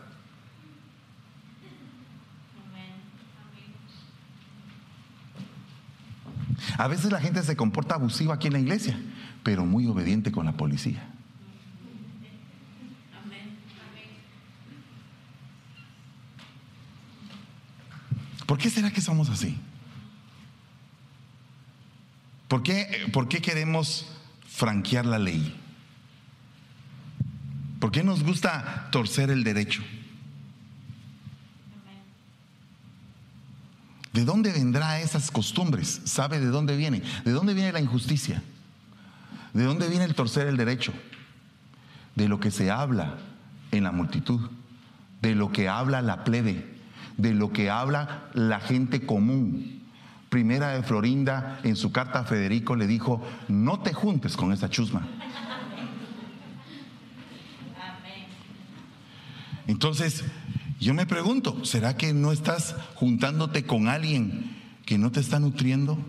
[6.77, 8.99] A veces la gente se comporta abusiva aquí en la iglesia,
[9.43, 11.09] pero muy obediente con la policía.
[18.45, 19.57] ¿Por qué será que somos así?
[22.53, 24.05] ¿Por qué, ¿Por qué, queremos
[24.47, 25.59] franquear la ley?
[27.79, 29.81] ¿Por qué nos gusta torcer el derecho?
[34.13, 36.01] ¿De dónde vendrá esas costumbres?
[36.05, 37.01] ¿Sabe de dónde viene?
[37.25, 38.43] ¿De dónde viene la injusticia?
[39.53, 40.93] ¿De dónde viene el torcer el derecho?
[42.13, 43.17] De lo que se habla
[43.71, 44.51] en la multitud,
[45.23, 46.71] de lo que habla la plebe,
[47.17, 49.82] de lo que habla la gente común.
[50.33, 54.67] Primera de Florinda en su carta a Federico le dijo, no te juntes con esa
[54.67, 55.07] chusma.
[59.67, 60.23] Entonces,
[60.79, 65.99] yo me pregunto, ¿será que no estás juntándote con alguien que no te está nutriendo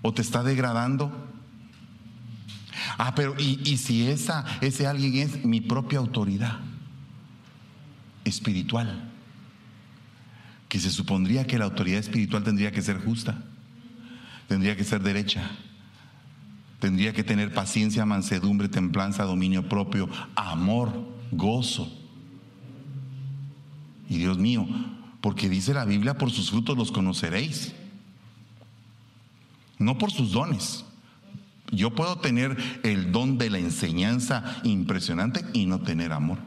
[0.00, 1.10] o te está degradando?
[2.98, 6.60] Ah, pero ¿y, si esa, ese alguien es mi propia autoridad
[8.24, 9.10] espiritual?
[10.68, 13.42] Que se supondría que la autoridad espiritual tendría que ser justa,
[14.48, 15.50] tendría que ser derecha,
[16.80, 20.92] tendría que tener paciencia, mansedumbre, templanza, dominio propio, amor,
[21.30, 21.90] gozo
[24.08, 24.66] y Dios mío,
[25.20, 27.74] porque dice la Biblia, por sus frutos los conoceréis.
[29.78, 30.84] No por sus dones.
[31.72, 36.38] Yo puedo tener el don de la enseñanza impresionante y no tener amor.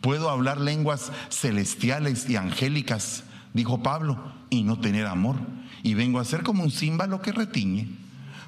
[0.00, 4.18] Puedo hablar lenguas celestiales y angélicas, dijo Pablo,
[4.50, 5.36] y no tener amor.
[5.82, 7.88] Y vengo a ser como un címbalo que retiñe.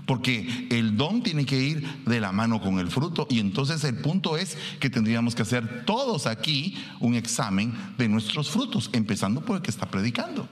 [0.06, 3.26] Porque el don tiene que ir de la mano con el fruto.
[3.30, 8.50] Y entonces el punto es que tendríamos que hacer todos aquí un examen de nuestros
[8.50, 10.48] frutos, empezando por el que está predicando.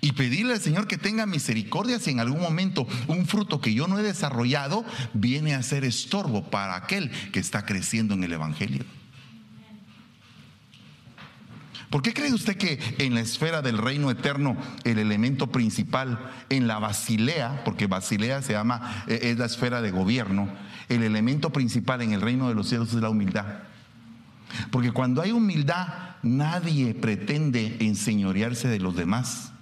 [0.00, 3.86] Y pedirle al Señor que tenga misericordia si en algún momento un fruto que yo
[3.86, 8.84] no he desarrollado viene a ser estorbo para aquel que está creciendo en el Evangelio.
[11.90, 16.68] ¿Por qué cree usted que en la esfera del reino eterno el elemento principal en
[16.68, 20.48] la Basilea, porque Basilea se llama, eh, es la esfera de gobierno,
[20.88, 23.64] el elemento principal en el reino de los cielos es la humildad?
[24.70, 25.88] Porque cuando hay humildad,
[26.22, 29.52] nadie pretende enseñorearse de los demás.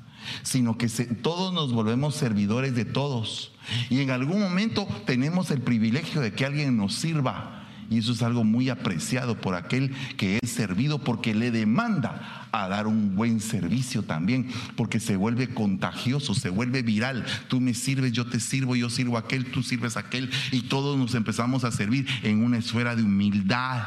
[0.42, 3.52] sino que todos nos volvemos servidores de todos.
[3.88, 7.57] Y en algún momento tenemos el privilegio de que alguien nos sirva.
[7.90, 12.68] Y eso es algo muy apreciado por aquel que es servido porque le demanda a
[12.68, 17.24] dar un buen servicio también, porque se vuelve contagioso, se vuelve viral.
[17.48, 20.62] Tú me sirves, yo te sirvo, yo sirvo a aquel, tú sirves a aquel y
[20.62, 23.86] todos nos empezamos a servir en una esfera de humildad.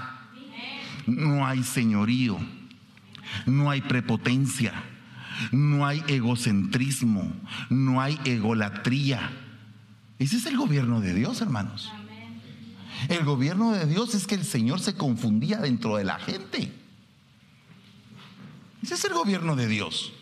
[1.05, 2.39] No hay señorío,
[3.45, 4.73] no hay prepotencia,
[5.51, 7.31] no hay egocentrismo,
[7.69, 9.31] no hay egolatría.
[10.17, 11.91] Ese es el gobierno de Dios, hermanos.
[13.07, 16.71] El gobierno de Dios es que el Señor se confundía dentro de la gente.
[18.81, 20.13] Ese es el gobierno de Dios.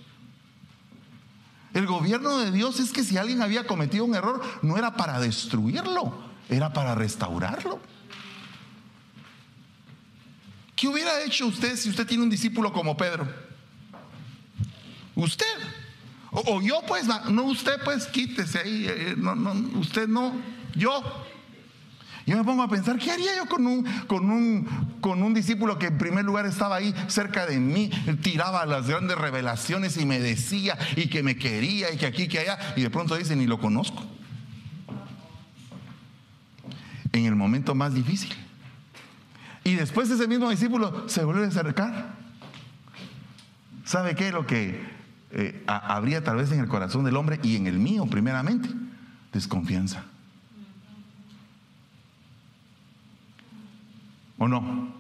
[1.74, 5.20] El gobierno de Dios es que si alguien había cometido un error, no era para
[5.20, 6.14] destruirlo,
[6.50, 7.80] era para restaurarlo.
[10.76, 13.28] ¿Qué hubiera hecho usted si usted tiene un discípulo como Pedro?
[15.16, 15.46] Usted.
[16.32, 18.86] O, yo, pues, no usted, pues, quítese ahí.
[18.88, 19.34] Eh, no,
[19.80, 20.34] usted no.
[20.76, 21.04] Yo.
[22.30, 24.68] Yo me pongo a pensar, ¿qué haría yo con un, con, un,
[25.02, 27.90] con un discípulo que en primer lugar estaba ahí cerca de mí,
[28.22, 32.38] tiraba las grandes revelaciones y me decía y que me quería y que aquí, que
[32.38, 34.04] allá, y de pronto dice, ni lo conozco?
[37.14, 38.32] En el momento más difícil.
[39.64, 42.14] Y después ese mismo discípulo se vuelve a acercar.
[43.86, 44.32] ¿Sabe qué?
[44.32, 44.80] Lo que
[45.32, 48.70] eh, habría tal vez en el corazón del hombre y en el mío primeramente,
[49.34, 50.04] desconfianza.
[54.40, 54.94] ¿O no?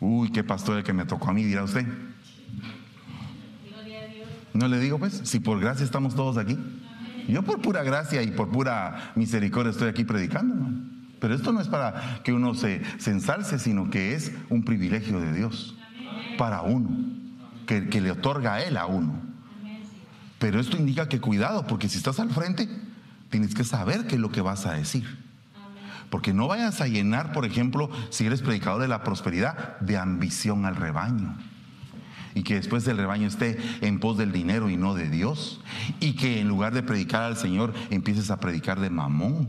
[0.00, 1.86] Uy, qué pastor el que me tocó a mí, dirá usted.
[4.52, 6.56] No le digo pues, si por gracia estamos todos aquí.
[7.26, 10.54] Yo por pura gracia y por pura misericordia estoy aquí predicando,
[11.20, 15.20] Pero esto no es para que uno se, se ensalce, sino que es un privilegio
[15.20, 15.74] de Dios
[16.36, 16.90] para uno,
[17.66, 19.14] que, que le otorga a Él a uno.
[20.38, 22.68] Pero esto indica que cuidado, porque si estás al frente,
[23.30, 25.23] tienes que saber qué es lo que vas a decir.
[26.14, 30.64] Porque no vayas a llenar, por ejemplo, si eres predicador de la prosperidad, de ambición
[30.64, 31.36] al rebaño.
[32.36, 35.60] Y que después del rebaño esté en pos del dinero y no de Dios.
[35.98, 39.48] Y que en lugar de predicar al Señor, empieces a predicar de mamón.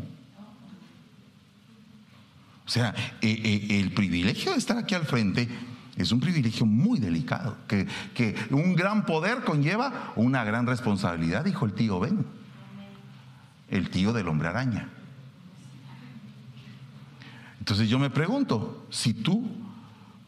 [2.66, 5.48] O sea, eh, eh, el privilegio de estar aquí al frente
[5.98, 7.86] es un privilegio muy delicado, que,
[8.16, 12.26] que, un gran poder conlleva una gran responsabilidad, dijo el tío Ben,
[13.70, 14.90] el tío del hombre araña.
[17.66, 19.44] Entonces yo me pregunto, si tú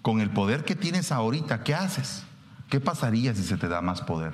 [0.01, 2.23] con el poder que tienes ahorita, ¿qué haces?
[2.67, 4.33] ¿Qué pasaría si se te da más poder?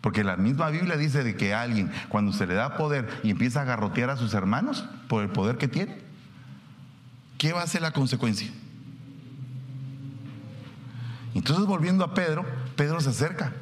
[0.00, 3.62] Porque la misma Biblia dice de que alguien cuando se le da poder y empieza
[3.62, 5.98] a garrotear a sus hermanos por el poder que tiene,
[7.36, 8.48] ¿qué va a ser la consecuencia?
[11.34, 13.54] Entonces volviendo a Pedro, Pedro se acerca.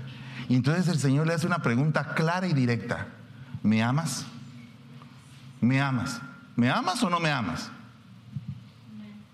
[0.47, 3.07] Y entonces el Señor le hace una pregunta clara y directa.
[3.63, 4.27] ¿Me amas?
[5.61, 6.21] ¿Me amas?
[6.57, 7.71] ¿Me amas o no me amas?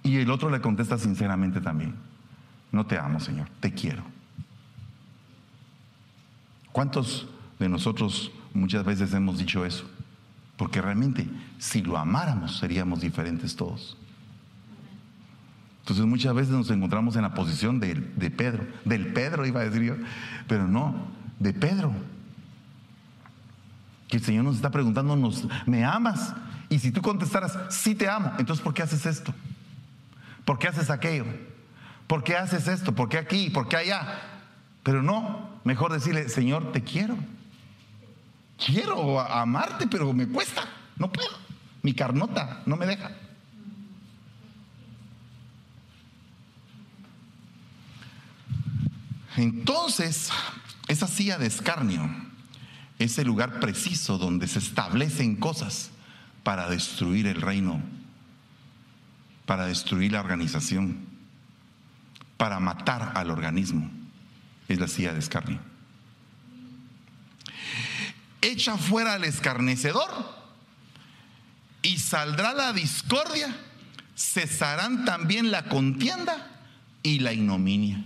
[0.02, 1.94] Y el otro le contesta sinceramente también,
[2.70, 4.02] no te amo, Señor, te quiero.
[6.72, 7.26] ¿Cuántos
[7.58, 9.88] de nosotros muchas veces hemos dicho eso?
[10.56, 11.26] Porque realmente
[11.58, 13.96] si lo amáramos seríamos diferentes todos.
[15.80, 17.94] Entonces muchas veces nos encontramos en la posición de,
[18.36, 19.94] Pedro, del Pedro iba a decir yo,
[20.48, 20.94] pero no,
[21.38, 21.92] de Pedro
[24.16, 25.16] el Señor nos está preguntando,
[25.66, 26.34] ¿me amas?
[26.68, 29.34] Y si tú contestaras, sí te amo, entonces ¿por qué haces esto?
[30.44, 31.24] ¿Por qué haces aquello?
[32.06, 32.94] ¿Por qué haces esto?
[32.94, 33.50] ¿Por qué aquí?
[33.50, 34.20] ¿Por qué allá?
[34.82, 37.16] Pero no, mejor decirle, Señor, te quiero.
[38.64, 40.62] Quiero amarte, pero me cuesta,
[40.96, 41.36] no puedo.
[41.82, 43.10] Mi carnota no me deja.
[49.36, 50.30] Entonces,
[50.88, 52.23] esa silla de escarnio
[53.04, 55.90] es el lugar preciso donde se establecen cosas
[56.42, 57.82] para destruir el reino,
[59.46, 61.06] para destruir la organización,
[62.38, 63.90] para matar al organismo.
[64.68, 65.60] Es la silla de escarnio.
[68.40, 70.10] Echa fuera al escarnecedor
[71.82, 73.54] y saldrá la discordia,
[74.16, 76.50] cesarán también la contienda
[77.02, 78.02] y la ignominia.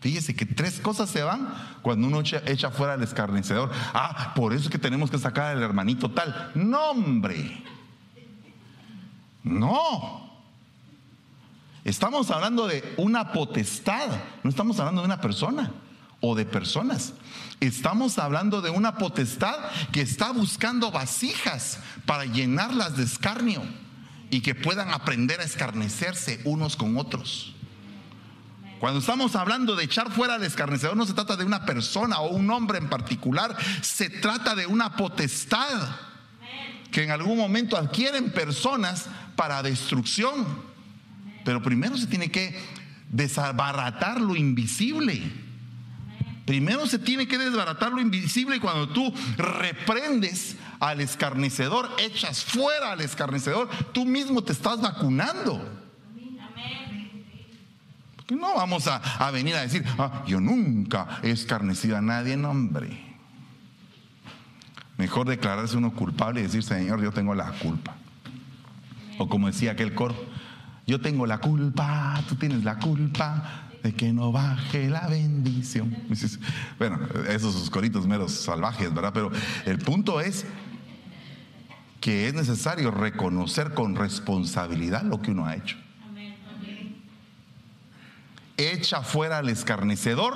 [0.00, 3.70] Fíjese que tres cosas se van cuando uno echa, fuera al escarnecedor.
[3.92, 6.52] Ah, por eso es que tenemos que sacar al hermanito tal.
[6.54, 7.62] No, hombre.
[9.42, 10.30] No.
[11.84, 14.08] Estamos hablando de una potestad,
[14.42, 15.72] no estamos hablando de una persona
[16.20, 17.14] o de personas.
[17.60, 19.56] Estamos hablando de una potestad
[19.92, 23.62] que está buscando vasijas para llenarlas de escarnio
[24.30, 27.54] y que puedan aprender a escarnecerse unos con otros.
[28.80, 32.30] Cuando estamos hablando de echar fuera al escarnecedor, no se trata de una persona o
[32.30, 35.86] un hombre en particular, se trata de una potestad
[36.90, 39.06] que en algún momento adquieren personas
[39.36, 40.46] para destrucción.
[41.44, 42.58] Pero primero se tiene que
[43.10, 45.30] desbaratar lo invisible.
[46.46, 52.92] Primero se tiene que desbaratar lo invisible y cuando tú reprendes al escarnecedor, echas fuera
[52.92, 55.79] al escarnecedor, tú mismo te estás vacunando.
[58.30, 63.10] No vamos a, venir a decir, ah, yo nunca he escarnecido a nadie, en hombre.
[64.96, 67.96] Mejor declararse uno culpable y decir, Señor, yo tengo la culpa.
[69.18, 70.14] O como decía aquel coro,
[70.86, 75.96] yo tengo la culpa, tú tienes la culpa de que no baje la bendición.
[76.78, 79.12] Bueno, esos coritos meros salvajes, ¿verdad?
[79.12, 79.30] Pero
[79.64, 80.44] el punto es
[82.00, 85.76] que es necesario reconocer con responsabilidad lo que uno ha hecho
[88.60, 90.34] echa fuera al escarnecedor,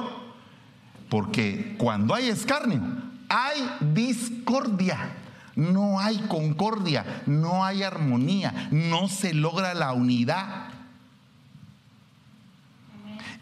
[1.09, 2.81] porque cuando hay escarnio,
[3.29, 5.17] hay discordia,
[5.57, 10.71] no hay concordia, no hay armonía, no se logra la unidad.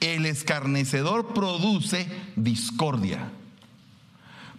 [0.01, 3.31] El escarnecedor produce discordia,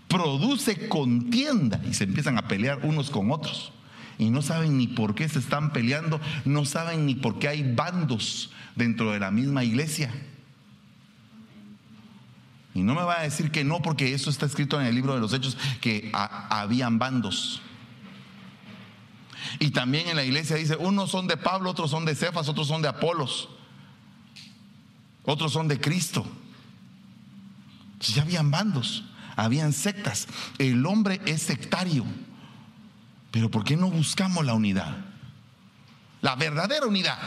[0.07, 3.74] produce contienda y se empiezan a pelear unos con otros.
[4.18, 7.74] Y no saben ni por qué se están peleando, no saben ni por qué hay
[7.74, 10.14] bandos, dentro de la misma iglesia.
[12.74, 15.14] Y no me va a decir que no, porque eso está escrito en el libro
[15.14, 17.61] de los Hechos, que habían bandos.
[19.59, 22.68] Y también en la iglesia dice, unos son de Pablo, otros son de Cefas, otros
[22.68, 23.49] son de Apolos,
[25.24, 26.26] otros son de Cristo.
[27.99, 29.05] Ya habían bandos,
[29.36, 30.28] habían sectas.
[30.57, 32.05] El hombre es sectario.
[33.34, 34.95] Pero ¿por qué no buscamos la unidad?
[36.21, 37.17] La verdadera unidad.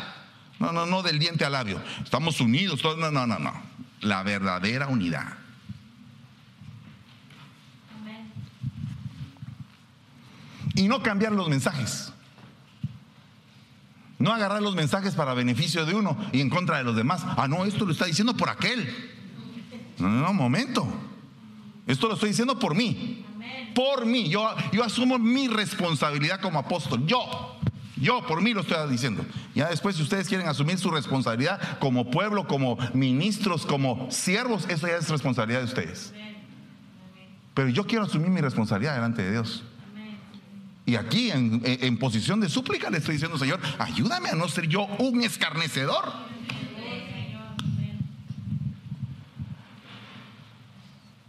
[0.60, 1.82] No, no, no del diente al labio.
[2.00, 2.96] Estamos unidos, todos.
[2.96, 3.52] No, no, no, no.
[4.02, 5.36] La verdadera unidad.
[10.76, 12.12] Y no cambiar los mensajes.
[14.20, 17.24] No agarrar los mensajes para beneficio de uno y en contra de los demás.
[17.36, 19.12] Ah, no, esto lo está diciendo por aquel.
[19.98, 20.86] No, no, no, momento.
[21.84, 23.25] Esto lo estoy diciendo por mí.
[23.74, 24.28] Por mí.
[24.28, 24.48] Yo,
[24.82, 27.06] asumo mi responsabilidad como apóstol.
[27.06, 27.52] Yo.
[27.96, 29.24] Yo por mí lo estoy diciendo.
[29.54, 34.86] Ya después si ustedes quieren asumir su responsabilidad como pueblo, como ministros, como siervos, eso
[34.86, 36.12] ya es responsabilidad de ustedes.
[37.54, 39.64] Pero yo quiero asumir mi responsabilidad delante de Dios.
[40.84, 44.68] Y aquí en, en, posición de súplica le estoy diciendo, Señor, ayúdame a no ser
[44.68, 46.04] yo un escarnecedor.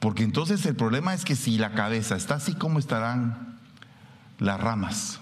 [0.08, 3.60] Porque entonces el problema es que si la cabeza está así como estarán
[4.39, 5.20] las ramas.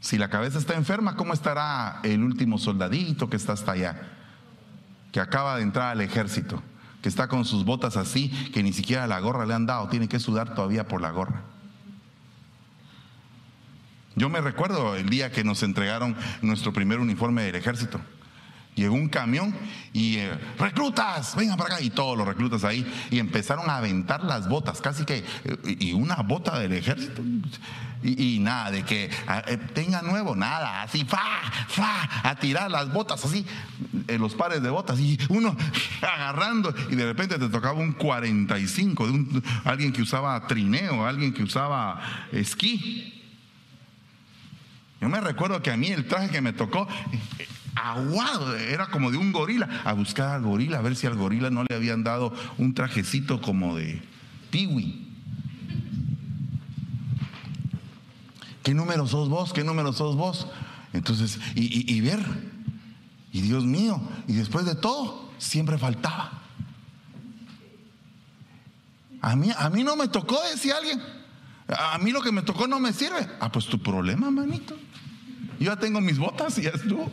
[0.00, 4.00] Si la cabeza está enferma, ¿cómo estará el último soldadito que está hasta allá?
[5.12, 6.62] Que acaba de entrar al ejército,
[7.02, 10.08] que está con sus botas así, que ni siquiera la gorra le han dado, tiene
[10.08, 11.42] que sudar todavía por la gorra.
[14.16, 18.00] Yo me recuerdo el día que nos entregaron nuestro primer uniforme del ejército.
[18.74, 19.54] Llegó un camión
[19.92, 21.84] y eh, reclutas, vengan para acá.
[21.84, 22.84] Y todos los reclutas ahí.
[23.10, 25.18] Y empezaron a aventar las botas, casi que.
[25.44, 27.22] Eh, y una bota del ejército.
[28.02, 30.82] Y, nada, de que eh, tenga nuevo, nada.
[30.82, 31.22] Así, fa,
[31.68, 33.46] fa, a tirar las botas, así,
[34.08, 34.98] en los pares de botas.
[34.98, 35.56] Y uno
[36.02, 36.74] agarrando.
[36.90, 41.44] Y de repente te tocaba un 45 de un, alguien que usaba trineo, alguien que
[41.44, 42.00] usaba
[42.32, 43.22] esquí.
[45.00, 46.88] Yo me recuerdo que a mí el traje que me tocó
[47.74, 51.50] aguado, era como de un gorila, a buscar al gorila, a ver si al gorila
[51.50, 54.02] no le habían dado un trajecito como de
[54.50, 55.04] piwi.
[58.62, 59.52] ¿Qué número sos vos?
[59.52, 60.48] ¿Qué número sos vos?
[60.94, 62.20] Entonces, y, ver,
[63.32, 66.40] y Dios mío, y después de todo, siempre faltaba.
[69.20, 71.02] A mí, a mí no me tocó, decía alguien.
[71.68, 73.28] A mí lo que me tocó no me sirve.
[73.40, 74.76] Ah, pues tu problema, manito.
[75.58, 77.10] Yo ya tengo mis botas y ya estuvo.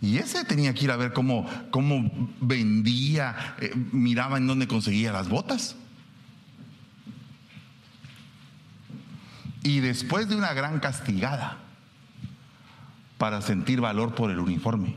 [0.00, 5.12] Y ese tenía que ir a ver cómo, cómo vendía, eh, miraba en dónde conseguía
[5.12, 5.76] las botas.
[9.62, 11.58] Y después de una gran castigada
[13.18, 14.96] para sentir valor por el uniforme.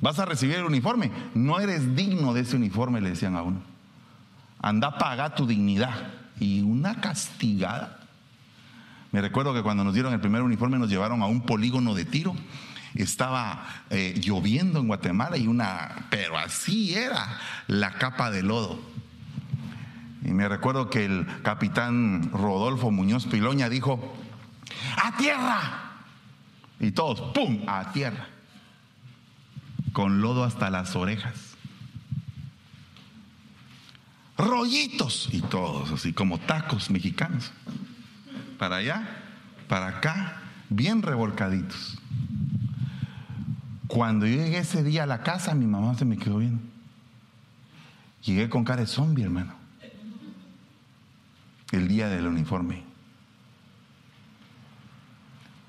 [0.00, 1.10] Vas a recibir el uniforme.
[1.34, 3.60] No eres digno de ese uniforme, le decían a uno.
[4.60, 6.12] Anda, paga tu dignidad.
[6.40, 8.00] Y una castigada.
[9.10, 12.04] Me recuerdo que cuando nos dieron el primer uniforme nos llevaron a un polígono de
[12.04, 12.34] tiro
[12.94, 18.80] estaba eh, lloviendo en Guatemala y una, pero así era la capa de lodo.
[20.24, 24.14] Y me recuerdo que el capitán Rodolfo Muñoz Piloña dijo,
[25.02, 25.84] a tierra,
[26.80, 28.28] Y todos, ¡pum!, a tierra.
[29.92, 31.56] Con lodo hasta las orejas.
[34.36, 35.28] Rollitos.
[35.32, 37.52] Y todos, así como tacos mexicanos.
[38.58, 39.08] Para allá,
[39.66, 41.97] para acá, bien revolcaditos.
[43.88, 46.60] Cuando yo llegué ese día a la casa, mi mamá se me quedó viendo.
[48.22, 49.54] Llegué con cara de zombie, hermano.
[51.72, 52.82] El día del uniforme.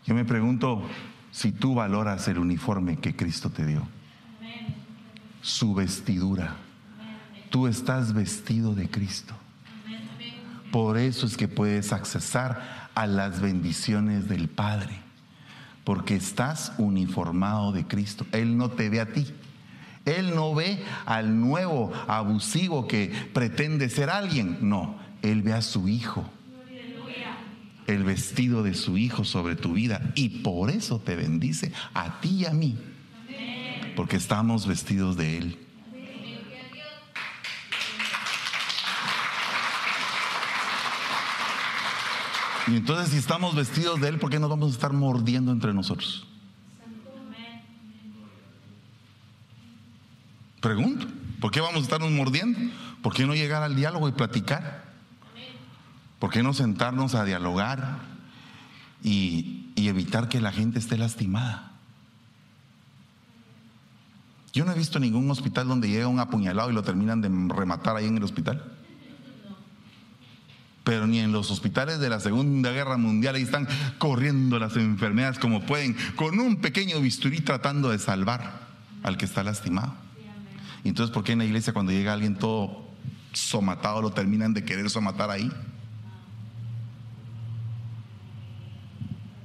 [0.06, 0.82] Yo me pregunto
[1.32, 3.88] si tú valoras el uniforme que Cristo te dio.
[5.42, 6.58] Su vestidura.
[7.50, 9.34] Tú estás vestido de Cristo.
[10.74, 15.09] Por eso es que puedes accesar a las bendiciones del Padre.
[15.90, 18.24] Porque estás uniformado de Cristo.
[18.32, 19.26] Él no te ve a ti.
[20.06, 20.78] Él no ve
[21.08, 24.60] al nuevo abusivo que pretende ser alguien.
[24.62, 26.30] No, Él ve a su Hijo
[27.88, 32.42] el vestido de su Hijo sobre tu vida y por eso te bendice a ti
[32.42, 32.78] y a mí,
[33.96, 35.69] porque estamos vestidos de Él.
[42.70, 45.74] Y entonces si estamos vestidos de Él, ¿por qué no vamos a estar mordiendo entre
[45.74, 46.28] nosotros?
[50.62, 51.08] Pregunto,
[51.40, 52.60] ¿por qué vamos a estarnos mordiendo?
[53.02, 54.84] ¿Por qué no llegar al diálogo y platicar?
[56.20, 58.00] ¿Por qué no sentarnos a dialogar
[59.04, 61.72] y, evitar que la gente esté lastimada?
[64.52, 67.96] Yo no he visto ningún hospital donde llega un apuñalado y lo terminan de rematar
[67.96, 68.79] ahí en el hospital.
[70.90, 73.68] Pero ni en los hospitales de la Segunda Guerra Mundial ahí están
[74.00, 78.62] corriendo las enfermedades como pueden, con un pequeño bisturí tratando de salvar
[79.04, 79.94] al que está lastimado.
[80.84, 82.90] Y entonces, ¿por qué en la iglesia cuando llega alguien todo
[83.34, 85.52] somatado lo terminan de querer somatar ahí?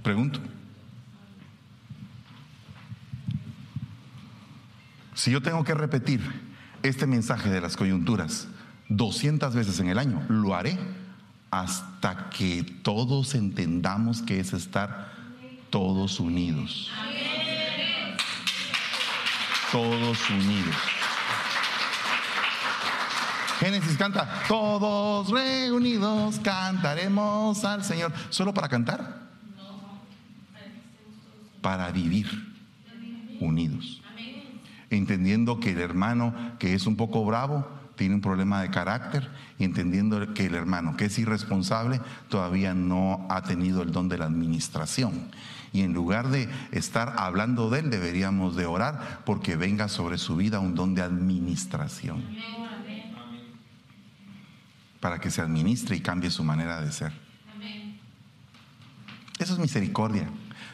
[0.02, 0.40] Pregunto.
[5.12, 6.22] Si yo tengo que repetir
[6.82, 8.48] este mensaje de las coyunturas
[8.88, 11.03] 200 veces en el año, lo haré
[11.60, 15.12] hasta que todos entendamos que es estar
[15.70, 16.90] todos unidos.
[19.70, 20.76] Todos unidos.
[23.60, 28.12] Génesis canta, todos reunidos cantaremos al Señor.
[28.30, 29.24] ¿Solo para cantar?
[31.64, 32.26] para vivir
[33.40, 34.02] unidos.
[34.90, 37.66] Entendiendo que el hermano que es un poco bravo
[37.96, 43.42] tiene un problema de carácter entendiendo que el hermano que es irresponsable todavía no ha
[43.42, 45.30] tenido el don de la administración.
[45.72, 50.36] Y en lugar de estar hablando de él, deberíamos de orar porque venga sobre su
[50.36, 52.24] vida un don de administración.
[55.00, 57.12] Para que se administre y cambie su manera de ser.
[59.38, 60.28] Eso es misericordia.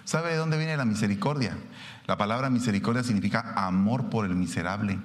[0.04, 1.56] ¿Sabe de dónde viene la misericordia?
[2.06, 4.98] La palabra misericordia significa amor por el miserable.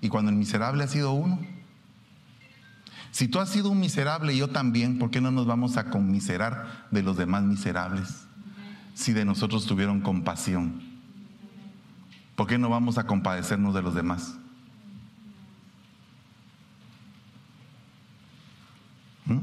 [0.00, 1.38] Y cuando el miserable ha sido uno,
[3.10, 5.90] si tú has sido un miserable y yo también, ¿por qué no nos vamos a
[5.90, 8.26] conmiserar de los demás miserables?
[8.94, 10.82] Si de nosotros tuvieron compasión,
[12.36, 14.36] ¿por qué no vamos a compadecernos de los demás?
[19.26, 19.38] ¿Mm?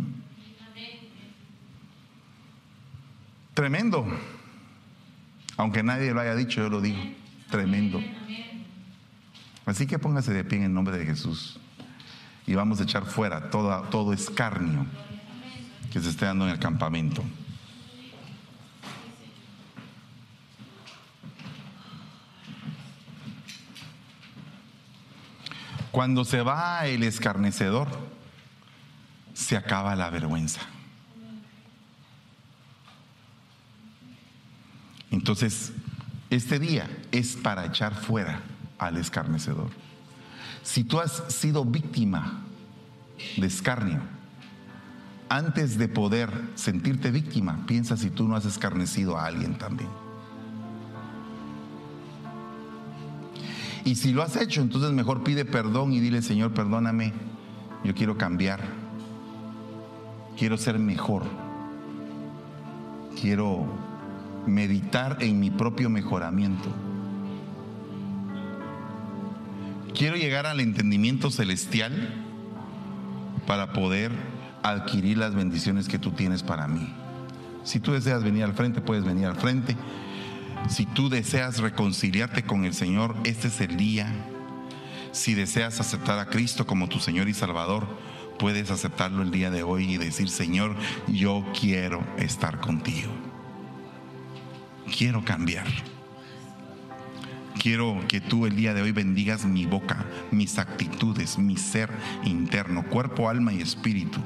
[3.53, 4.05] Tremendo.
[5.57, 6.99] Aunque nadie lo haya dicho, yo lo digo.
[7.49, 7.99] Tremendo.
[9.67, 11.59] Así que póngase de pie en el nombre de Jesús.
[12.47, 14.85] Y vamos a echar fuera todo, todo escarnio
[15.91, 17.21] que se esté dando en el campamento.
[25.91, 27.89] Cuando se va el escarnecedor,
[29.33, 30.61] se acaba la vergüenza.
[35.11, 35.73] Entonces,
[36.29, 38.41] este día es para echar fuera
[38.77, 39.69] al escarnecedor.
[40.63, 42.41] Si tú has sido víctima
[43.37, 44.01] de escarnio,
[45.29, 49.89] antes de poder sentirte víctima, piensa si tú no has escarnecido a alguien también.
[53.83, 57.13] Y si lo has hecho, entonces mejor pide perdón y dile, Señor, perdóname,
[57.83, 58.61] yo quiero cambiar,
[60.37, 61.23] quiero ser mejor,
[63.19, 63.65] quiero
[64.45, 66.69] meditar en mi propio mejoramiento.
[69.97, 72.13] Quiero llegar al entendimiento celestial
[73.47, 74.11] para poder
[74.61, 76.93] adquirir las bendiciones que tú tienes para mí.
[77.63, 79.75] Si tú deseas venir al frente, puedes venir al frente.
[80.69, 84.13] Si tú deseas reconciliarte con el Señor, este es el día.
[85.13, 87.87] Si deseas aceptar a Cristo como tu Señor y Salvador,
[88.37, 90.75] puedes aceptarlo el día de hoy y decir, Señor,
[91.07, 93.11] yo quiero estar contigo.
[94.95, 95.65] quiero cambiar.
[97.59, 101.89] Quiero que tú el día de hoy bendigas mi boca, mis actitudes, mi ser
[102.23, 104.19] interno, cuerpo, alma y espíritu.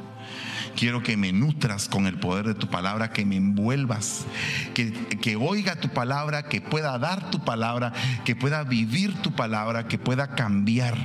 [0.75, 4.25] Quiero que me nutras con el poder de tu palabra, que me envuelvas,
[4.73, 7.93] que, que, oiga tu palabra, que pueda dar tu palabra,
[8.25, 10.95] que pueda vivir tu palabra, que pueda cambiar,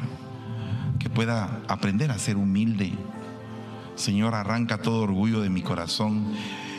[0.99, 2.93] que pueda aprender a ser humilde.
[3.95, 6.33] Señor, arranca todo orgullo de mi corazón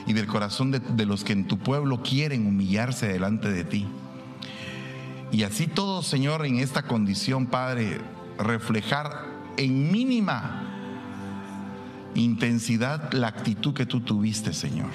[0.05, 3.87] y del corazón de, de los que en tu pueblo quieren humillarse delante de ti.
[5.32, 7.99] Y así todo, Señor, en esta condición, Padre,
[8.38, 9.25] reflejar
[9.57, 10.63] en mínima
[12.15, 14.91] intensidad la actitud que tú tuviste, Señor.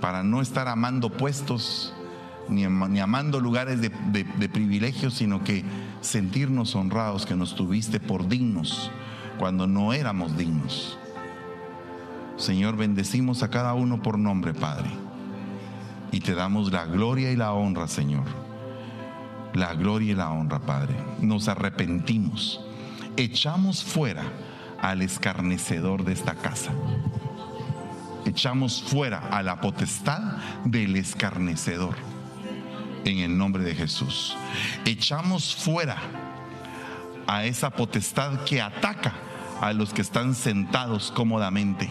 [0.00, 1.94] Para no estar amando puestos
[2.48, 5.64] ni, ni amando lugares de, de, de privilegio, sino que
[6.02, 8.90] sentirnos honrados que nos tuviste por dignos
[9.38, 10.98] cuando no éramos dignos.
[12.36, 14.90] Señor, bendecimos a cada uno por nombre, Padre.
[16.12, 18.43] Y te damos la gloria y la honra, Señor
[19.54, 20.94] la gloria y la honra, Padre.
[21.20, 22.60] Nos arrepentimos.
[23.16, 24.24] Echamos fuera
[24.82, 26.72] al escarnecedor de esta casa.
[28.26, 30.20] Echamos fuera a la potestad
[30.64, 31.94] del escarnecedor.
[33.04, 34.36] En el nombre de Jesús.
[34.84, 35.98] Echamos fuera
[37.26, 39.14] a esa potestad que ataca
[39.60, 41.90] a los que están sentados cómodamente.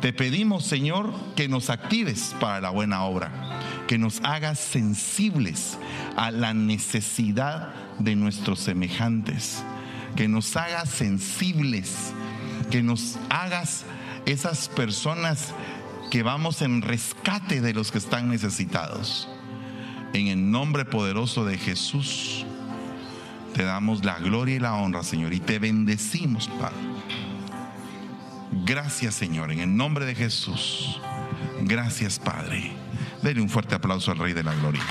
[0.00, 3.45] Te pedimos, Señor, que nos actives para la buena obra,
[3.86, 5.78] que nos hagas sensibles
[6.16, 9.62] a la necesidad de nuestros semejantes,
[10.16, 12.12] que nos hagas sensibles,
[12.70, 13.84] que nos hagas
[14.24, 15.52] esas personas
[16.10, 19.28] que vamos en rescate de los que están necesitados.
[20.12, 22.44] En el nombre poderoso de Jesús,
[23.54, 26.76] te damos la gloria y la honra, Señor, y te bendecimos, Padre.
[28.64, 31.00] Gracias, Señor, en el nombre de Jesús.
[31.62, 32.85] Gracias, Padre.
[33.22, 34.82] Denle un fuerte aplauso al Rey de la Gloria.